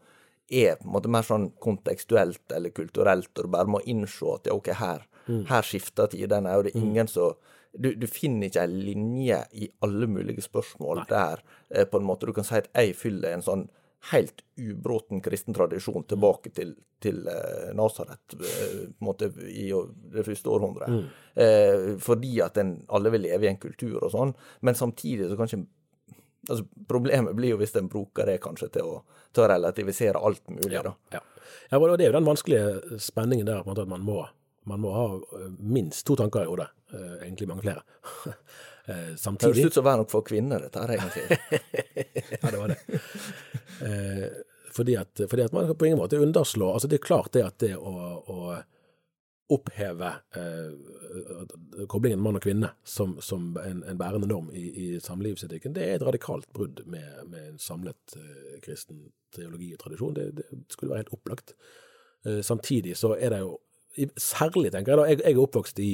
er 0.51 0.81
på 0.81 0.89
en 0.89 0.95
måte 0.97 1.13
mer 1.13 1.27
sånn 1.27 1.51
kontekstuelt 1.63 2.55
eller 2.57 2.75
kulturelt, 2.75 3.31
og 3.37 3.47
du 3.47 3.53
bare 3.53 3.71
må 3.71 3.83
innse 3.87 4.35
at 4.35 4.51
ja, 4.51 4.57
OK, 4.57 4.73
her, 4.81 5.07
mm. 5.29 5.45
her 5.51 5.67
skifter 5.67 6.11
tidene, 6.11 6.57
og 6.57 6.67
det 6.67 6.75
er 6.75 6.83
mm. 6.83 6.89
ingen 6.89 7.11
som 7.11 7.37
du, 7.71 7.93
du, 7.95 8.07
finner 8.11 8.49
ikke 8.49 8.65
ei 8.67 8.81
linje 8.89 9.37
i 9.63 9.69
alle 9.87 10.09
mulige 10.11 10.43
spørsmål 10.43 11.05
Nei. 11.05 11.11
der 11.13 11.43
eh, 11.71 11.85
på 11.87 12.01
en 12.01 12.09
måte 12.09 12.27
du 12.27 12.33
kan 12.35 12.47
si 12.47 12.57
at 12.59 12.67
jeg 12.75 12.97
fyller 12.99 13.37
en 13.37 13.45
sånn 13.47 13.69
helt 14.13 14.45
ubråten 14.57 15.21
kristen 15.21 15.55
tradisjon 15.55 16.05
tilbake 16.09 16.51
til, 16.51 16.73
til 17.03 17.21
uh, 17.29 17.73
Nasaret 17.77 18.35
uh, 18.41 19.27
i 19.49 19.67
det 20.15 20.25
første 20.25 20.49
århundret. 20.49 20.89
Mm. 20.89 21.05
Eh, 21.35 21.85
fordi 22.01 22.41
at 22.41 22.57
en, 22.61 22.79
alle 22.89 23.13
vil 23.13 23.27
leve 23.29 23.47
i 23.47 23.51
en 23.51 23.61
kultur 23.61 23.99
og 24.01 24.11
sånn. 24.15 24.33
Men 24.67 24.79
samtidig 24.79 25.29
så 25.31 25.39
kanskje 25.41 25.65
altså 26.49 26.65
Problemet 26.89 27.37
blir 27.37 27.53
jo 27.53 27.59
hvis 27.61 27.75
en 27.77 27.89
bruker 27.93 28.27
det 28.27 28.39
kanskje 28.43 28.71
til 28.79 28.89
å, 28.89 29.03
til 29.37 29.45
å 29.45 29.49
relativisere 29.53 30.19
alt 30.19 30.49
mulig. 30.49 30.73
Ja, 30.73 30.95
ja. 31.13 31.21
ja, 31.69 31.79
og 31.79 31.99
Det 32.01 32.07
er 32.07 32.09
jo 32.09 32.17
den 32.17 32.27
vanskelige 32.27 32.99
spenningen 32.99 33.47
der 33.47 33.61
at 33.61 33.83
man 33.87 34.03
må, 34.03 34.23
man 34.67 34.81
må 34.81 34.95
ha 34.97 35.05
minst 35.61 36.07
to 36.09 36.17
tanker 36.17 36.49
i 36.49 36.49
hodet. 36.49 36.71
egentlig 37.21 37.49
mange 37.53 37.69
flere. 37.69 37.85
Eh, 38.87 39.15
samtidig 39.21 39.65
Høres 39.65 39.73
ut 39.73 39.79
som 39.81 39.89
noe 39.91 40.09
for 40.11 40.27
kvinner, 40.27 40.67
dette 40.67 40.85
her, 40.85 40.95
egentlig. 40.97 41.39
ja, 42.41 42.51
det 42.51 42.59
var 42.59 42.75
det. 42.75 43.01
Eh, 43.87 44.27
fordi, 44.71 44.97
at, 45.01 45.23
fordi, 45.31 45.43
at, 45.43 45.53
man 45.53 45.75
på 45.75 45.89
ingen 45.89 45.99
måte 45.99 46.19
underslår 46.21 46.77
altså 46.77 46.89
Det 46.89 47.01
er 47.01 47.07
klart 47.07 47.33
det 47.35 47.43
at 47.43 47.57
det 47.59 47.73
å, 47.75 47.95
å 48.31 48.59
oppheve 49.51 50.11
eh, 50.39 51.87
koblingen 51.91 52.21
mann 52.23 52.39
og 52.39 52.45
kvinne 52.45 52.71
som, 52.87 53.17
som 53.25 53.57
en, 53.59 53.83
en, 53.83 53.99
bærende 53.99 54.29
norm 54.31 54.51
i, 54.55 54.63
i 54.69 54.87
samlivsetikken, 55.03 55.75
det 55.75 55.87
er 55.87 55.97
et 55.97 56.07
radikalt 56.07 56.47
brudd 56.55 56.85
med, 56.87 57.25
med 57.33 57.49
en 57.49 57.59
samlet 57.59 58.15
eh, 58.19 58.61
kristen 58.63 59.09
teologi 59.35 59.73
og 59.75 59.83
tradisjon. 59.83 60.15
Det, 60.15 60.29
det, 60.39 60.47
skulle 60.71 60.95
være 60.95 61.05
helt 61.05 61.17
opplagt. 61.19 61.57
Eh, 62.27 62.41
samtidig 62.47 62.95
så 62.99 63.17
er 63.19 63.35
det 63.35 63.43
jo, 63.43 63.57
særlig 64.21 64.71
tenker 64.71 64.95
jeg 64.95 65.03
da, 65.03 65.09
jeg, 65.11 65.23
jeg 65.25 65.35
er 65.35 65.43
oppvokst 65.43 65.83
i 65.83 65.93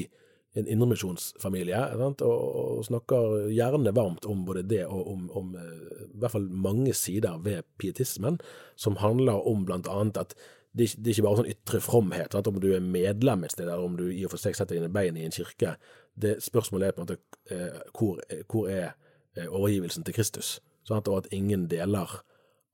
en 0.57 0.69
indremisjonsfamilie, 0.73 1.79
og, 2.25 2.85
snakker 2.87 3.49
gjerne 3.53 3.93
varmt 3.97 4.25
om 4.29 4.45
både 4.49 4.65
det 4.65 4.85
og 4.87 5.11
om, 5.13 5.27
om 5.37 5.55
eh, 5.61 6.05
i 6.07 6.21
hvert 6.21 6.33
fall 6.33 6.47
mange 6.49 6.95
sider 6.97 7.37
ved 7.45 7.67
pietismen, 7.81 8.39
som 8.77 8.97
handler 9.03 9.45
om 9.49 9.67
blant 9.69 9.91
annet 9.93 10.21
at 10.23 10.37
det, 10.77 10.91
det 11.01 11.09
er 11.09 11.15
ikke 11.15 11.25
bare 11.25 11.41
sånn 11.41 11.53
ytre 11.53 11.81
fromhet, 11.81 12.35
sant? 12.37 12.49
om 12.51 12.61
du 12.61 12.69
er 12.77 12.85
medlem 12.85 13.45
et 13.47 13.55
sted, 13.55 13.69
eller 13.69 13.85
om 13.85 13.97
du 13.97 14.07
i 14.11 14.25
og 14.29 14.35
for 14.35 14.41
seg 14.41 14.57
setter 14.57 14.77
dine 14.77 14.93
bein 14.93 15.17
i 15.17 15.25
en 15.25 15.33
kirke. 15.33 15.77
Det 16.17 16.37
Spørsmålet 16.45 16.91
er 16.91 16.97
på 16.97 17.03
en 17.03 17.07
måte 17.07 17.21
eh, 17.53 17.79
hvor, 17.97 18.21
hvor, 18.45 18.69
er 18.69 18.91
eh, 19.37 19.49
overgivelsen 19.49 20.05
til 20.05 20.17
Kristus, 20.17 20.59
sant? 20.89 21.09
og 21.09 21.23
at 21.23 21.31
ingen 21.37 21.65
deler 21.73 22.19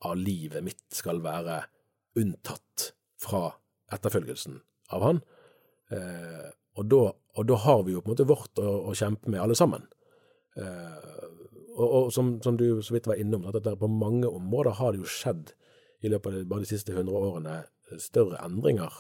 av 0.02 0.18
livet 0.18 0.66
mitt 0.66 0.82
skal 0.94 1.22
være 1.22 1.60
unntatt 2.18 2.90
fra 3.22 3.52
etterfølgelsen 3.94 4.58
av 4.92 5.06
han. 5.06 5.22
Eh, 6.72 6.78
og 6.78 6.88
da, 6.88 7.02
og 7.36 7.48
da, 7.48 7.56
har 7.56 7.82
vi 7.84 7.92
jo 7.92 8.00
på 8.00 8.10
en 8.10 8.14
måte 8.14 8.28
vårt 8.28 8.58
å, 8.60 8.68
å 8.88 8.94
kjempe 8.96 9.30
med, 9.30 9.40
alle 9.40 9.56
sammen. 9.58 9.84
Eh, 10.56 11.26
og, 11.76 11.86
og 11.86 12.12
som, 12.12 12.34
som, 12.44 12.56
du 12.56 12.82
så 12.82 12.94
vidt 12.94 13.08
var 13.08 13.20
innom, 13.20 13.46
at 13.48 13.68
på 13.78 13.88
mange 13.88 14.28
områder 14.28 14.78
har 14.80 14.92
det 14.92 15.02
jo 15.02 15.08
skjedd 15.08 15.54
i 16.02 16.10
løpet 16.10 16.34
av 16.34 16.48
bare 16.50 16.64
de 16.64 16.72
siste 16.72 16.94
hundre 16.96 17.16
årene 17.16 17.62
større 18.00 18.40
endringer 18.44 18.92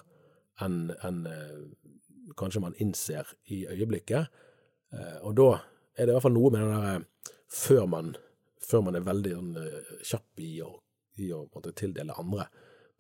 enn 0.62 0.92
en, 1.02 1.26
eh, 1.26 1.62
kanskje 2.38 2.62
man 2.62 2.76
innser 2.80 3.28
i 3.52 3.64
øyeblikket. 3.66 4.28
Eh, 4.92 5.18
og 5.24 5.36
da 5.36 5.48
er 5.96 6.06
det 6.06 6.12
i 6.12 6.16
hvert 6.16 6.26
fall 6.26 6.36
noe 6.36 6.52
med 6.52 6.62
den 6.62 6.74
derre 6.76 7.04
før, 7.52 7.88
før, 8.62 8.84
man 8.84 8.96
er 8.96 9.06
veldig 9.06 9.32
sånn, 9.36 9.56
eh, 9.60 9.94
kjapp 10.04 10.44
i 10.44 10.52
å, 10.64 10.70
i 11.18 11.32
å 11.32 11.44
måte, 11.52 11.74
tildele 11.76 12.16
andre 12.16 12.46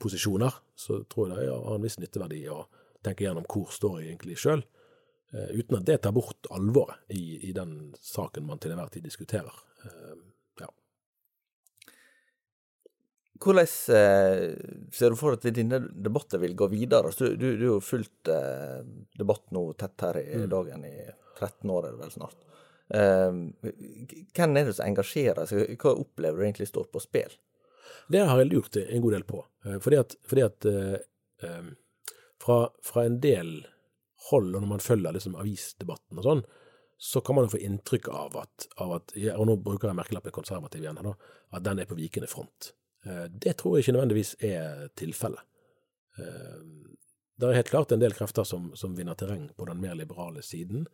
posisjoner, 0.02 0.52
så 0.74 1.02
tror 1.08 1.30
jeg 1.30 1.38
det 1.38 1.52
har 1.52 1.76
en 1.76 1.84
viss 1.84 2.00
nytteverdi 2.00 2.42
å 2.50 2.64
tenke 3.04 3.26
gjennom 3.26 3.46
hvor 3.50 3.72
står 3.74 4.00
jeg 4.00 4.12
egentlig 4.12 4.38
sjøl, 4.40 4.62
uh, 5.34 5.48
uten 5.54 5.80
at 5.80 5.88
det 5.88 6.00
tar 6.04 6.14
bort 6.16 6.48
alvoret 6.54 7.02
i, 7.14 7.48
i, 7.48 7.54
den 7.56 7.92
saken 7.98 8.46
man 8.48 8.62
til 8.62 8.74
enhver 8.74 8.92
tid 8.92 9.06
diskuterer. 9.06 9.56
Uh, 9.82 10.14
ja. 10.62 10.68
Hvordan 13.42 13.66
uh, 13.66 14.46
ser 14.94 15.12
du 15.12 15.18
for 15.18 15.34
deg 15.34 15.50
at 15.50 15.58
denne 15.58 15.82
debatten 15.90 16.42
vil 16.44 16.56
gå 16.58 16.70
videre? 16.72 17.12
Du, 17.18 17.26
du, 17.34 17.48
du, 17.56 17.66
har 17.66 17.74
jo 17.74 17.82
fulgt 17.84 18.30
debatt 19.18 19.50
nå 19.54 19.66
tett 19.80 20.08
her 20.08 20.22
i 20.22 20.44
mm. 20.44 20.48
dagen 20.52 20.88
i 20.88 20.96
13 21.38 21.70
år, 21.74 21.86
er 21.86 21.94
det 21.94 22.02
vel 22.04 22.16
snart. 22.16 22.48
hvem 22.92 24.56
er 24.60 24.66
det 24.68 24.74
som 24.76 24.84
engasjerer 24.84 25.48
seg? 25.48 25.72
Hva 25.80 25.94
opplever 25.96 26.38
du 26.38 26.44
egentlig 26.44 26.68
står 26.68 26.90
på 26.92 27.00
spill? 27.02 27.32
Det 28.12 28.20
har 28.28 28.38
jeg 28.38 28.50
lurt 28.50 28.76
en 28.76 29.02
god 29.02 29.14
del 29.16 29.24
på. 29.24 29.40
fordi 29.80 29.96
at, 29.96 30.14
fordi 30.28 30.42
at 30.44 30.66
fra, 32.42 32.66
fra, 32.82 33.06
en 33.06 33.20
del 33.22 33.54
hold, 34.30 34.52
og 34.54 34.60
når 34.60 34.70
man 34.74 34.82
følger 34.82 35.14
liksom 35.14 35.38
avisdebatten 35.38 36.20
og 36.20 36.26
sånn, 36.26 36.44
så 37.02 37.22
kan 37.24 37.34
man 37.34 37.48
jo 37.48 37.56
få 37.56 37.62
inntrykk 37.66 38.08
av 38.14 38.36
at, 38.44 38.68
av 38.82 38.92
at, 38.98 39.14
og 39.34 39.46
nå 39.48 39.56
bruker 39.62 39.90
jeg 39.90 39.98
merkelappen 39.98 40.34
konservativ 40.34 40.84
igjen, 40.84 41.00
da, 41.02 41.16
at 41.56 41.64
den 41.66 41.82
er 41.82 41.88
på 41.90 41.98
vikende 41.98 42.30
front. 42.30 42.72
Eh, 43.06 43.24
det 43.26 43.56
tror 43.58 43.76
jeg 43.76 43.86
ikke 43.86 43.96
nødvendigvis 43.96 44.36
er 44.46 44.86
tilfellet. 44.98 45.42
Eh, 46.18 46.60
det 47.40 47.48
er 47.48 47.58
helt 47.58 47.72
klart 47.72 47.94
en 47.94 48.02
del 48.02 48.14
krefter 48.14 48.46
som, 48.46 48.70
som 48.78 48.94
vinner 48.94 49.18
terreng 49.18 49.48
på 49.58 49.66
den 49.66 49.82
mer 49.82 49.96
liberale 49.98 50.44
siden. 50.46 50.86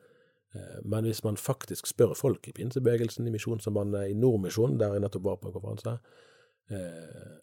Eh, 0.56 0.78
men 0.84 1.04
hvis 1.04 1.20
man 1.26 1.36
faktisk 1.36 1.90
spør 1.90 2.16
folk 2.16 2.48
i 2.48 2.56
pinsebevegelsen, 2.56 3.28
i 3.28 3.34
Misjonssambandet, 3.34 4.08
i 4.08 4.16
Nordmisjonen, 4.16 4.78
der 4.80 4.96
jeg 4.96 5.04
nettopp 5.04 5.28
var 5.28 5.42
på 5.42 5.50
en 5.50 5.58
konferanse, 5.58 5.98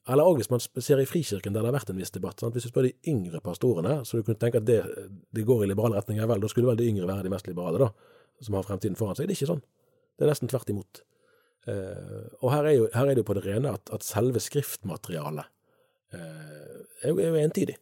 eller 0.06 0.28
òg 0.28 0.38
hvis 0.38 0.52
man 0.52 0.62
ser 0.62 1.02
i 1.02 1.08
Frikirken, 1.10 1.54
der 1.54 1.64
det 1.64 1.72
har 1.72 1.78
vært 1.80 1.90
en 1.90 1.98
viss 1.98 2.14
debatt. 2.14 2.42
Sant? 2.42 2.54
Hvis 2.54 2.68
du 2.68 2.72
spør 2.72 2.86
de 2.86 2.94
yngre 3.10 3.42
pastorene, 3.42 3.98
så 4.06 4.20
du 4.20 4.26
kunne 4.28 4.38
tenke 4.42 4.62
at 4.62 4.68
det, 4.68 4.84
det 5.34 5.46
går 5.48 5.64
i 5.66 5.70
liberal 5.72 5.96
retning, 5.98 6.20
vel, 6.22 6.44
da 6.44 6.52
skulle 6.52 6.70
vel 6.70 6.78
de 6.78 6.90
yngre 6.92 7.10
være 7.10 7.26
de 7.26 7.32
mest 7.34 7.50
liberale, 7.50 7.82
da, 7.82 7.90
som 8.46 8.58
har 8.60 8.68
fremtiden 8.68 8.98
foran 9.00 9.18
seg. 9.18 9.26
Det 9.26 9.34
er 9.34 9.40
ikke 9.40 9.54
sånn. 9.56 9.64
Det 10.16 10.28
er 10.28 10.32
nesten 10.32 10.52
tvert 10.52 10.70
imot. 10.72 11.02
Eh, 11.66 12.28
og 12.44 12.52
her 12.54 12.68
er, 12.70 12.76
jo, 12.78 12.86
her 12.94 13.08
er, 13.08 13.16
det 13.16 13.24
jo 13.24 13.30
på 13.32 13.38
det 13.40 13.46
rene 13.48 13.74
at, 13.74 13.90
at 13.96 14.06
selve 14.06 14.42
skriftmaterialet 14.44 15.50
eh, 16.14 16.78
er, 17.02 17.10
jo, 17.10 17.18
er, 17.18 17.40
entydig. 17.42 17.80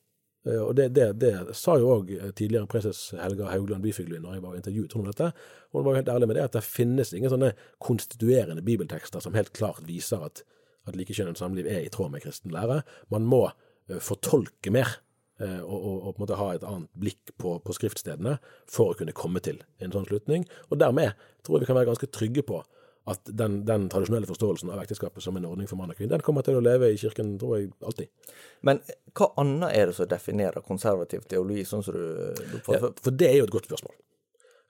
Eh, 0.47 0.61
og 0.61 0.71
det, 0.79 0.87
det, 0.95 1.09
det, 1.19 1.33
sa 1.59 1.75
jo 1.81 1.91
òg 1.97 2.13
tidligere 2.31 2.69
preses 2.71 3.09
Helga 3.19 3.51
Haugland 3.51 3.83
Byfuglin 3.83 4.23
når 4.23 4.37
jeg 4.37 4.45
var 4.47 4.55
intervjuet 4.61 4.95
om 4.95 5.11
dette. 5.11 5.29
Og 5.73 5.81
hun 5.81 5.89
var 5.89 5.97
jo 5.97 5.99
helt 5.99 6.13
ærlig 6.15 6.31
med 6.31 6.39
det, 6.39 6.47
at 6.47 6.55
det 6.55 6.63
finnes 6.63 7.11
ingen 7.11 7.35
sånne 7.35 7.51
konstituerende 7.83 8.63
bibeltekster 8.63 9.23
som 9.23 9.35
helt 9.35 9.51
klart 9.57 9.83
viser 9.89 10.23
at 10.23 10.45
at 10.89 10.97
likekjønnet 10.99 11.39
samliv 11.39 11.69
er 11.69 11.85
i 11.85 11.91
tråd 11.93 12.13
med 12.13 12.23
kristen 12.25 12.53
lære. 12.53 12.81
Man 13.13 13.27
må 13.29 13.45
uh, 13.49 13.99
fortolke 14.03 14.73
mer 14.73 14.97
uh, 15.41 15.61
og, 15.61 15.77
og, 15.77 15.97
og, 15.97 16.09
på 16.11 16.17
en 16.17 16.25
måte 16.25 16.39
ha 16.39 16.51
et 16.53 16.67
annet 16.67 16.91
blikk 16.99 17.33
på, 17.39 17.57
på, 17.63 17.75
skriftstedene 17.77 18.37
for 18.69 18.93
å 18.93 18.99
kunne 18.99 19.15
komme 19.17 19.43
til 19.43 19.61
en 19.83 19.95
sånn 19.95 20.07
slutning. 20.09 20.47
Og 20.69 20.79
dermed 20.83 21.17
tror 21.43 21.57
jeg 21.57 21.65
vi 21.65 21.71
kan 21.71 21.79
være 21.79 21.91
ganske 21.91 22.11
trygge 22.13 22.45
på 22.47 22.63
at 23.11 23.19
den, 23.27 23.65
den 23.67 23.89
tradisjonelle 23.91 24.27
forståelsen 24.29 24.69
av 24.71 24.79
ekteskapet 24.79 25.23
som 25.23 25.35
en 25.35 25.45
ordning 25.45 25.67
for 25.67 25.79
mann 25.79 25.91
og 25.91 25.97
kvinne, 25.97 26.13
den 26.13 26.23
kommer 26.23 26.45
til 26.45 26.55
å 26.55 26.63
leve 26.63 26.87
i 26.93 26.99
kirken, 26.99 27.33
tror 27.39 27.57
jeg, 27.57 27.73
alltid. 27.83 28.31
Men 28.63 28.79
hva 29.11 29.27
annet 29.43 29.75
er 29.75 29.89
det 29.89 29.97
som 29.97 30.07
definerer 30.07 30.63
konservativ 30.63 31.25
teologi, 31.27 31.65
sånn 31.67 31.83
som 31.83 31.97
du, 31.97 32.59
ja, 32.71 32.79
For 32.79 33.11
det 33.11 33.27
er 33.27 33.41
jo 33.41 33.49
et 33.49 33.55
godt 33.55 33.67
spørsmål. 33.67 33.95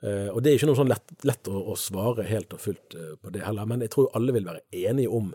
Uh, 0.03 0.29
og 0.33 0.41
det 0.43 0.49
er 0.49 0.57
ikke 0.57 0.71
noe 0.71 0.79
sånn 0.81 0.89
lett, 0.91 1.13
lett 1.29 1.47
å, 1.47 1.61
å, 1.71 1.77
svare 1.79 2.25
helt 2.27 2.57
og 2.57 2.63
fullt 2.63 2.97
på 3.21 3.35
det 3.35 3.45
heller, 3.45 3.69
men 3.69 3.85
jeg 3.85 3.93
tror 3.93 4.09
alle 4.17 4.33
vil 4.35 4.49
være 4.49 4.65
enige 4.81 5.13
om 5.13 5.29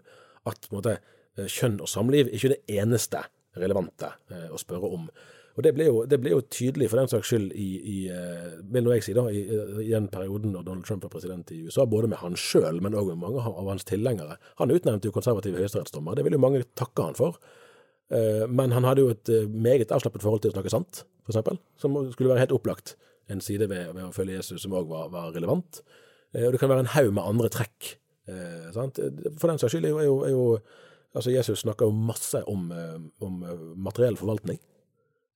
at 0.47 0.69
måte, 0.75 0.99
eh, 1.39 1.49
kjønn 1.49 1.81
og 1.83 1.91
samliv 1.91 2.29
er 2.29 2.39
ikke 2.39 2.55
det 2.55 2.63
eneste 2.79 3.25
relevante 3.59 4.13
eh, 4.31 4.47
å 4.53 4.61
spørre 4.61 4.91
om. 4.95 5.09
Og 5.59 5.65
det 5.67 5.73
ble, 5.75 5.89
jo, 5.89 6.03
det 6.07 6.21
ble 6.23 6.31
jo 6.37 6.43
tydelig 6.55 6.87
for 6.91 7.01
den 7.01 7.11
saks 7.11 7.33
skyld 7.33 7.55
i, 7.59 7.69
i 7.83 7.97
eh, 8.15 8.59
vil 8.75 8.91
si 9.03 9.15
da, 9.17 9.25
i, 9.35 9.43
i 9.83 9.91
den 9.91 10.07
perioden 10.13 10.53
når 10.55 10.67
Donald 10.69 10.87
Trump 10.87 11.03
var 11.03 11.11
president 11.17 11.51
i 11.51 11.65
USA, 11.67 11.87
både 11.91 12.11
med 12.13 12.21
han 12.23 12.39
sjøl, 12.39 12.79
men 12.85 12.95
òg 12.95 13.11
med 13.11 13.25
mange 13.25 13.43
av 13.43 13.73
hans 13.73 13.87
tilhengere. 13.89 14.39
Han 14.63 14.75
utnevnte 14.75 15.11
jo 15.11 15.17
konservative 15.17 15.59
høyesterettsdommere, 15.59 16.21
det 16.21 16.29
ville 16.29 16.39
jo 16.39 16.45
mange 16.47 16.63
takke 16.79 17.09
han 17.09 17.19
for. 17.19 17.41
Men 18.09 18.73
han 18.73 18.87
hadde 18.89 19.03
jo 19.03 19.11
et 19.13 19.29
meget 19.53 19.91
avslappet 19.93 20.23
forhold 20.25 20.41
til 20.41 20.49
å 20.49 20.55
snakke 20.55 20.71
sant, 20.73 21.03
eksempel, 21.29 21.59
som 21.77 21.99
skulle 22.15 22.31
være 22.31 22.47
helt 22.47 22.55
opplagt. 22.57 22.95
En 23.29 23.43
side 23.45 23.67
ved, 23.69 23.91
ved 23.93 24.07
å 24.07 24.15
følge 24.15 24.39
Jesus 24.39 24.63
som 24.65 24.73
òg 24.79 24.89
var, 24.89 25.11
var, 25.13 25.35
relevant. 25.35 25.83
Og 26.33 26.55
det 26.55 26.63
kan 26.63 26.71
være 26.73 26.87
en 26.87 26.95
haug 26.95 27.11
med 27.19 27.27
andre 27.35 27.51
trekk. 27.53 27.99
Sant? 28.75 28.99
For 29.41 29.49
den 29.49 29.61
saks 29.61 29.73
skyld 29.73 29.87
er 29.89 30.05
jo, 30.05 30.17
er 30.27 30.33
jo, 30.35 30.43
altså 31.17 31.33
Jesus 31.33 31.63
snakker 31.65 31.89
jo 31.89 31.95
masse 31.97 32.43
om, 32.51 32.67
om 33.25 33.39
materiell 33.81 34.19
forvaltning. 34.21 34.61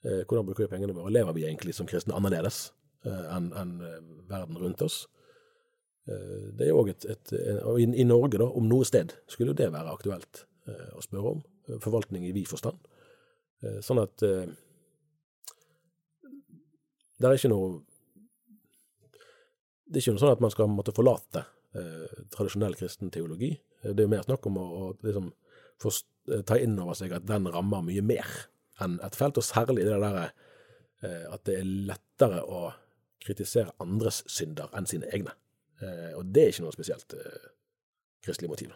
Eh, 0.04 0.26
hvordan 0.26 0.46
bruker 0.46 0.64
vi 0.64 0.68
pengene 0.70 0.94
våre? 0.96 1.10
Lever 1.14 1.32
vi 1.36 1.44
egentlig 1.46 1.74
som 1.76 1.86
kristne 1.86 2.16
annerledes 2.18 2.72
eh, 3.06 3.26
enn 3.36 3.52
en 3.54 3.80
eh, 3.86 4.00
verden 4.30 4.58
rundt 4.58 4.82
oss? 4.82 5.08
Det 6.02 6.64
er 6.66 6.72
jo 6.72 6.82
et, 6.90 7.04
et, 7.06 7.30
Og 7.62 7.78
i, 7.78 7.86
i, 7.86 8.02
Norge, 8.02 8.34
da, 8.40 8.48
om 8.50 8.66
noe 8.66 8.82
sted, 8.82 9.14
skulle 9.30 9.52
jo 9.52 9.60
det 9.60 9.70
være 9.70 9.92
aktuelt 9.92 10.50
å 10.98 11.00
spørre 11.04 11.36
om. 11.36 11.42
Forvaltning 11.78 12.26
i 12.26 12.34
vid 12.34 12.50
forstand. 12.50 12.74
Sånn 13.86 14.02
at 14.02 14.18
det 14.18 14.50
er 17.22 17.36
ikke 17.36 17.52
noe 17.52 17.86
Det 19.86 19.94
er 19.94 20.02
ikke 20.02 20.16
noe 20.16 20.24
sånn 20.24 20.34
at 20.34 20.42
man 20.42 20.50
skal 20.50 20.66
måtte 20.74 20.90
forlate 20.96 21.46
tradisjonell 21.72 22.74
kristen 22.76 23.10
teologi. 23.12 23.54
Det 23.82 23.94
er 23.94 24.06
jo 24.06 24.12
mer 24.12 24.26
snakk 24.26 24.44
om 24.50 24.58
å, 24.60 24.64
å 24.64 24.88
liksom, 25.06 25.30
ta 26.46 26.58
inn 26.60 26.78
over 26.78 26.96
seg 26.98 27.14
at 27.16 27.26
den 27.28 27.48
rammer 27.50 27.84
mye 27.86 28.04
mer 28.04 28.28
enn 28.82 28.98
et 29.04 29.16
felt, 29.18 29.38
og 29.38 29.46
særlig 29.46 29.86
det 29.86 29.98
der 30.00 30.18
eh, 30.22 31.26
at 31.32 31.44
det 31.48 31.58
er 31.60 31.72
lettere 31.90 32.42
å 32.44 32.70
kritisere 33.22 33.74
andres 33.82 34.22
synder 34.30 34.72
enn 34.76 34.88
sine 34.90 35.10
egne. 35.14 35.34
Eh, 35.82 36.12
og 36.18 36.32
det 36.34 36.46
er 36.46 36.54
ikke 36.54 36.66
noe 36.66 36.74
spesielt 36.74 37.14
eh, 37.18 37.50
kristelig 38.24 38.50
motiv. 38.50 38.74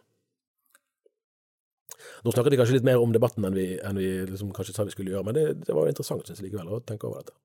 Nå 2.25 2.33
snakket 2.33 2.53
vi 2.53 2.61
kanskje 2.61 2.77
litt 2.77 2.87
mer 2.87 3.01
om 3.03 3.13
debatten 3.15 3.47
enn 3.47 3.57
vi, 3.57 3.67
enn 3.83 3.99
vi 3.99 4.11
liksom 4.29 4.53
kanskje 4.55 4.77
sa 4.77 4.87
vi 4.87 4.95
skulle 4.95 5.15
gjøre, 5.15 5.27
men 5.27 5.37
det, 5.37 5.47
det 5.67 5.75
var 5.75 5.87
jo 5.87 5.95
interessant 5.95 6.27
synes 6.27 6.43
jeg 6.43 6.51
likevel 6.51 6.77
å 6.77 6.83
tenke 6.87 7.09
over 7.09 7.23
dette. 7.23 7.37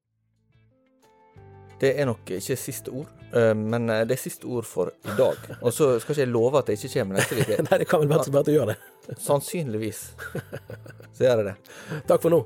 Det 1.82 1.96
er 1.98 2.06
nok 2.06 2.30
ikke 2.38 2.56
siste 2.60 2.94
ord, 2.94 3.10
men 3.58 3.90
det 3.90 4.14
er 4.14 4.22
siste 4.22 4.46
ord 4.46 4.68
for 4.70 4.92
i 4.94 5.16
dag. 5.18 5.50
Og 5.66 5.74
så 5.74 5.96
skal 6.04 6.14
ikke 6.14 6.28
jeg 6.28 6.30
love 6.30 6.62
at 6.62 6.70
det 6.70 6.78
ikke 6.78 6.94
kommer 7.00 7.18
neste 7.18 7.42
uke. 7.42 7.58
Nei, 7.70 7.82
det 7.82 7.90
kan 7.90 8.04
vel 8.04 8.14
være 8.14 8.44
at 8.44 8.46
du 8.46 8.54
gjør 8.54 8.74
det. 8.74 8.78
Sannsynligvis 9.28 10.04
så 10.30 11.26
gjør 11.26 11.42
jeg 11.42 11.50
det. 11.50 11.58
Takk 12.06 12.22
for 12.22 12.38
nå. 12.38 12.46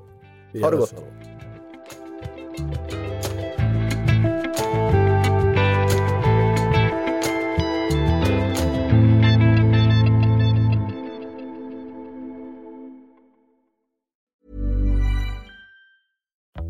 Ha 0.63 0.71
det 0.71 0.84
godt. 0.86 2.93